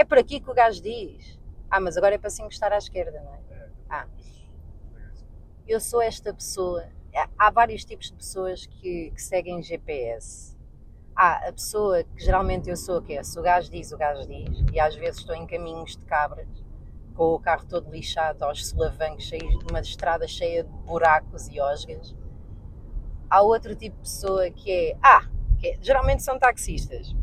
É 0.00 0.04
por 0.04 0.16
aqui 0.16 0.40
que 0.40 0.50
o 0.50 0.54
gajo 0.54 0.80
diz. 0.82 1.38
Ah, 1.70 1.78
mas 1.78 1.94
agora 1.98 2.14
é 2.14 2.18
para 2.18 2.30
se 2.30 2.40
encostar 2.40 2.72
à 2.72 2.78
esquerda, 2.78 3.20
não 3.20 3.34
é? 3.34 3.68
Ah. 3.90 4.06
Eu 5.68 5.78
sou 5.78 6.00
esta 6.00 6.32
pessoa. 6.32 6.86
Há- 7.36 7.50
vários 7.50 7.84
tipos 7.84 8.06
de 8.06 8.14
pessoas 8.14 8.64
que, 8.64 9.10
que 9.10 9.20
seguem 9.20 9.62
GPS. 9.62 10.56
Há 11.14 11.48
a 11.48 11.52
pessoa 11.52 12.02
que 12.02 12.24
geralmente 12.24 12.70
eu 12.70 12.76
sou 12.78 12.96
o 12.96 13.02
quê? 13.02 13.22
Se 13.22 13.38
o 13.38 13.42
gajo 13.42 13.70
diz, 13.70 13.92
o 13.92 13.98
gajo 13.98 14.26
diz. 14.26 14.64
E 14.72 14.80
às 14.80 14.94
vezes 14.96 15.20
estou 15.20 15.34
em 15.36 15.46
caminhos 15.46 15.98
de 15.98 16.04
cabras, 16.06 16.48
com 17.14 17.34
o 17.34 17.38
carro 17.38 17.66
todo 17.66 17.90
lixado, 17.90 18.42
aos 18.42 18.68
solavancos, 18.68 19.24
cheios 19.24 19.58
de 19.58 19.66
uma 19.70 19.80
estrada 19.80 20.26
cheia 20.26 20.64
de 20.64 20.70
buracos 20.86 21.46
e 21.48 21.60
osgas. 21.60 22.16
Há 23.28 23.42
outro 23.42 23.76
tipo 23.76 23.96
de 23.96 24.02
pessoa 24.02 24.50
que 24.50 24.72
é. 24.72 24.96
Ah, 25.02 25.28
que 25.58 25.68
é- 25.68 25.78
geralmente 25.82 26.22
são 26.22 26.38
taxistas. 26.38 27.14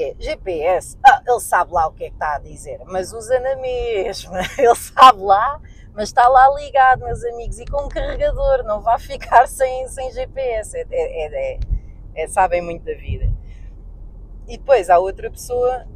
Que 0.00 0.04
é 0.04 0.14
GPS. 0.18 0.96
Ah, 1.04 1.22
ele 1.28 1.40
sabe 1.40 1.72
lá 1.72 1.86
o 1.86 1.92
que 1.92 2.04
é 2.04 2.08
que 2.08 2.14
está 2.14 2.36
a 2.36 2.38
dizer, 2.38 2.80
mas 2.86 3.12
usa 3.12 3.38
na 3.38 3.54
mesma. 3.56 4.38
Ele 4.56 4.74
sabe 4.74 5.20
lá, 5.20 5.60
mas 5.92 6.08
está 6.08 6.26
lá 6.26 6.48
ligado, 6.58 7.04
meus 7.04 7.22
amigos, 7.22 7.58
e 7.58 7.66
com 7.66 7.86
carregador, 7.86 8.62
não 8.64 8.80
vai 8.80 8.98
ficar 8.98 9.44
sem, 9.46 9.86
sem 9.88 10.10
GPS. 10.10 10.74
É, 10.74 10.86
é- 10.90 11.26
é- 11.26 11.54
é- 11.54 11.60
é- 12.14 12.28
sabem 12.28 12.62
muito 12.62 12.82
da 12.82 12.94
vida. 12.94 13.30
E 14.48 14.56
depois 14.56 14.88
há 14.88 14.98
outra 14.98 15.30
pessoa 15.30 15.86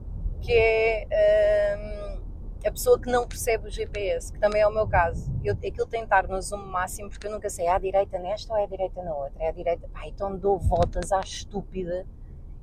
que 0.43 0.53
é 0.53 1.75
hum, 1.79 2.21
a 2.67 2.71
pessoa 2.71 3.01
que 3.01 3.11
não 3.11 3.27
percebe 3.27 3.69
o 3.69 3.71
GPS, 3.71 4.31
que 4.31 4.39
também 4.39 4.61
é 4.61 4.69
o 4.69 4.71
meu 4.71 4.87
caso. 4.87 5.33
Eu, 5.43 5.55
aquilo 5.55 5.87
tem 5.87 6.01
de 6.01 6.05
estar 6.05 6.29
no 6.29 6.43
zoom 6.43 6.59
máximo, 6.67 7.09
porque 7.09 7.27
eu 7.27 7.31
nunca 7.31 7.49
sei, 7.49 7.65
é 7.69 7.71
à 7.71 7.79
direita 7.79 8.19
nesta 8.19 8.53
ou 8.53 8.59
é 8.59 8.65
à 8.65 8.67
direita 8.67 9.03
na 9.03 9.15
outra? 9.15 9.43
É 9.43 9.49
à 9.49 9.51
direita. 9.53 9.89
Então 10.05 10.37
dou 10.37 10.59
voltas 10.59 11.11
à 11.11 11.21
estúpida. 11.21 12.07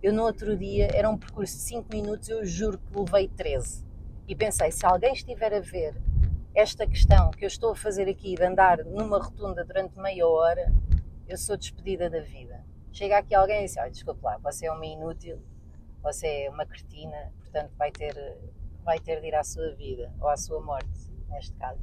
Eu 0.02 0.12
no 0.12 0.24
outro 0.24 0.58
dia, 0.58 0.88
era 0.96 1.08
um 1.08 1.16
percurso 1.18 1.56
de 1.56 1.62
5 1.62 1.88
minutos, 1.94 2.28
eu 2.28 2.44
juro 2.44 2.80
que 2.80 2.98
levei 2.98 3.28
13. 3.28 3.86
E 4.28 4.36
pensei, 4.36 4.72
se 4.72 4.84
alguém 4.84 5.14
estiver 5.14 5.54
a 5.54 5.60
ver 5.60 5.96
esta 6.56 6.88
questão 6.88 7.30
que 7.30 7.46
eu 7.46 7.48
estou 7.48 7.72
a 7.72 7.76
fazer 7.76 8.10
aqui 8.10 8.34
de 8.36 8.44
andar 8.44 8.84
numa 8.84 9.20
rotunda 9.22 9.64
durante 9.64 9.98
meia 10.00 10.28
hora, 10.28 10.74
eu 11.28 11.38
sou 11.38 11.56
despedida 11.56 12.10
da 12.10 12.20
vida. 12.20 12.66
Chega 12.92 13.20
aqui 13.20 13.36
alguém 13.36 13.60
e 13.62 13.66
diz, 13.66 13.78
olha, 13.78 13.92
desculpe 13.92 14.24
lá, 14.24 14.38
você 14.40 14.66
é 14.66 14.72
uma 14.72 14.86
inútil, 14.86 15.40
você 16.02 16.46
é 16.46 16.50
uma 16.50 16.66
cretina, 16.66 17.32
portanto 17.40 17.72
vai 17.78 17.92
ter, 17.92 18.16
vai 18.84 19.00
ter 19.00 19.22
de 19.22 19.28
ir 19.28 19.36
à 19.36 19.44
sua 19.44 19.72
vida, 19.76 20.12
ou 20.20 20.28
à 20.28 20.36
sua 20.36 20.60
morte, 20.62 20.90
neste 21.30 21.54
caso. 21.58 21.80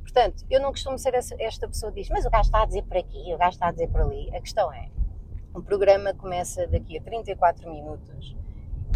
Portanto, 0.00 0.44
eu 0.50 0.58
não 0.58 0.70
costumo 0.70 0.98
ser 0.98 1.12
essa- 1.14 1.36
esta 1.38 1.68
pessoa 1.68 1.92
que 1.92 2.00
diz, 2.00 2.08
mas 2.08 2.24
o 2.24 2.30
gajo 2.30 2.48
está 2.48 2.62
a 2.62 2.66
dizer 2.66 2.82
por 2.82 2.96
aqui, 2.96 3.32
o 3.34 3.36
gajo 3.38 3.50
está 3.50 3.68
a 3.68 3.72
dizer 3.72 3.88
por 3.88 4.00
ali. 4.00 4.34
A 4.34 4.40
questão 4.40 4.72
é, 4.72 4.90
o 5.54 5.62
programa 5.62 6.14
começa 6.14 6.66
daqui 6.66 6.98
a 6.98 7.02
34 7.02 7.70
minutos 7.70 8.34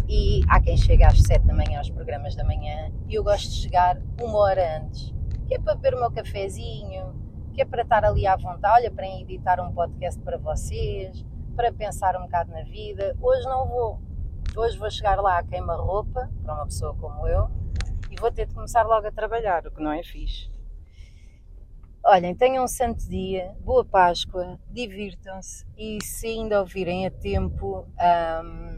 e 0.07 0.41
há 0.49 0.59
quem 0.59 0.75
chegue 0.75 1.03
às 1.03 1.19
7 1.19 1.45
da 1.45 1.53
manhã 1.53 1.77
aos 1.77 1.89
programas 1.89 2.35
da 2.35 2.43
manhã 2.43 2.91
e 3.07 3.15
eu 3.15 3.23
gosto 3.23 3.49
de 3.49 3.61
chegar 3.61 3.97
uma 4.19 4.37
hora 4.39 4.79
antes, 4.79 5.13
que 5.47 5.53
é 5.53 5.59
para 5.59 5.75
beber 5.75 5.95
o 5.95 5.99
meu 5.99 6.11
cafezinho, 6.11 7.13
que 7.53 7.61
é 7.61 7.65
para 7.65 7.83
estar 7.83 8.03
ali 8.03 8.25
à 8.25 8.35
vontade, 8.35 8.85
olha, 8.85 8.91
para 8.91 9.07
editar 9.07 9.59
um 9.59 9.71
podcast 9.71 10.19
para 10.21 10.37
vocês, 10.37 11.23
para 11.55 11.71
pensar 11.71 12.15
um 12.15 12.23
bocado 12.23 12.51
na 12.51 12.63
vida. 12.63 13.15
Hoje 13.21 13.43
não 13.45 13.67
vou. 13.67 14.01
Hoje 14.55 14.77
vou 14.77 14.89
chegar 14.89 15.21
lá 15.21 15.39
a 15.39 15.43
queima-roupa, 15.43 16.29
para 16.43 16.53
uma 16.55 16.65
pessoa 16.65 16.95
como 16.95 17.27
eu, 17.27 17.49
e 18.09 18.19
vou 18.19 18.31
ter 18.31 18.47
de 18.47 18.55
começar 18.55 18.83
logo 18.83 19.05
a 19.05 19.11
trabalhar, 19.11 19.65
o 19.67 19.71
que 19.71 19.81
não 19.81 19.91
é 19.91 20.01
fixe. 20.03 20.49
Olhem, 22.09 22.33
tenham 22.33 22.63
um 22.63 22.67
santo 22.69 23.05
dia, 23.09 23.53
boa 23.59 23.83
Páscoa, 23.83 24.57
divirtam-se 24.69 25.67
e 25.77 26.01
se 26.01 26.25
ainda 26.25 26.61
ouvirem 26.61 27.05
a 27.05 27.11
tempo, 27.11 27.85
ahm, 27.99 28.77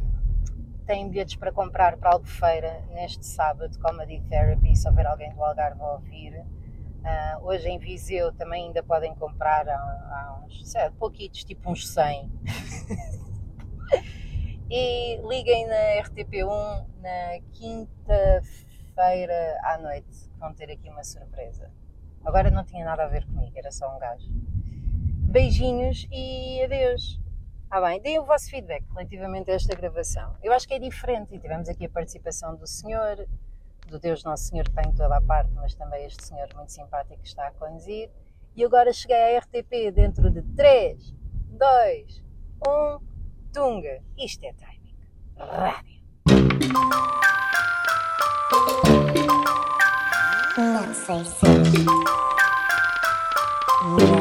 têm 0.88 1.08
bilhetes 1.08 1.36
para 1.36 1.52
comprar 1.52 1.96
para 1.98 2.14
Albufeira 2.14 2.84
neste 2.90 3.24
sábado, 3.24 3.78
Comedy 3.78 4.20
Therapy, 4.28 4.76
se 4.76 4.90
houver 4.90 5.06
alguém 5.06 5.32
do 5.36 5.44
Algarve 5.44 5.80
a 5.80 5.92
ouvir. 5.92 6.44
Ah, 7.04 7.38
hoje 7.44 7.70
em 7.70 7.78
Viseu 7.78 8.34
também 8.34 8.66
ainda 8.66 8.82
podem 8.82 9.14
comprar 9.14 9.70
há, 9.70 9.76
há 9.76 10.42
uns 10.44 10.68
sei, 10.68 10.90
pouquitos, 10.98 11.44
tipo 11.44 11.70
uns 11.70 11.88
100. 11.88 12.32
e 14.72 15.18
liguem 15.18 15.68
na 15.68 16.02
RTP1 16.02 16.88
na 16.98 17.40
quinta-feira 17.52 19.60
à 19.66 19.78
noite, 19.78 20.32
vão 20.40 20.52
ter 20.52 20.72
aqui 20.72 20.90
uma 20.90 21.04
surpresa. 21.04 21.72
Agora 22.26 22.52
não 22.52 22.64
tinha 22.64 22.86
nada 22.86 23.04
a 23.04 23.08
ver 23.08 23.26
comigo, 23.26 23.52
era 23.56 23.72
só 23.72 23.96
um 23.96 24.00
gajo. 24.00 24.28
Beijinhos 25.32 26.08
e 26.12 26.64
adeus. 26.64 27.20
Ah 27.70 27.82
bem, 27.82 28.02
deem 28.02 28.20
o 28.20 28.26
vosso 28.26 28.50
feedback 28.50 28.84
relativamente 28.90 29.52
a 29.52 29.54
esta 29.54 29.76
gravação. 29.76 30.36
Eu 30.42 30.52
acho 30.54 30.68
que 30.68 30.74
é 30.74 30.80
diferente 30.80 31.36
e 31.36 31.40
tivemos 31.40 31.70
aqui 31.70 31.86
a 31.86 31.90
participação 31.90 32.56
do 32.56 32.66
senhor, 32.66 33.28
do 33.88 34.00
Deus 34.00 34.24
Nosso 34.24 34.46
Senhor 34.46 34.64
que 34.64 34.72
está 34.72 34.82
em 34.84 34.94
toda 34.96 35.18
a 35.18 35.22
parte, 35.22 35.52
mas 35.54 35.76
também 35.76 36.06
este 36.06 36.26
senhor 36.26 36.48
muito 36.56 36.72
simpático 36.72 37.22
que 37.22 37.28
está 37.28 37.48
a 37.48 37.52
conduzir. 37.52 38.10
E 38.56 38.64
agora 38.64 38.92
cheguei 38.92 39.38
à 39.38 39.40
RTP 39.40 39.92
dentro 39.94 40.32
de 40.32 40.42
3, 40.56 41.14
2, 41.50 42.24
1, 42.68 43.00
Tunga. 43.54 44.02
Isto 44.18 44.46
é 44.46 44.54
timing. 44.54 44.96
Rádio. 45.38 46.00
Não 50.58 50.94
sei 50.94 51.24
se. 51.24 51.46
Não 53.86 54.19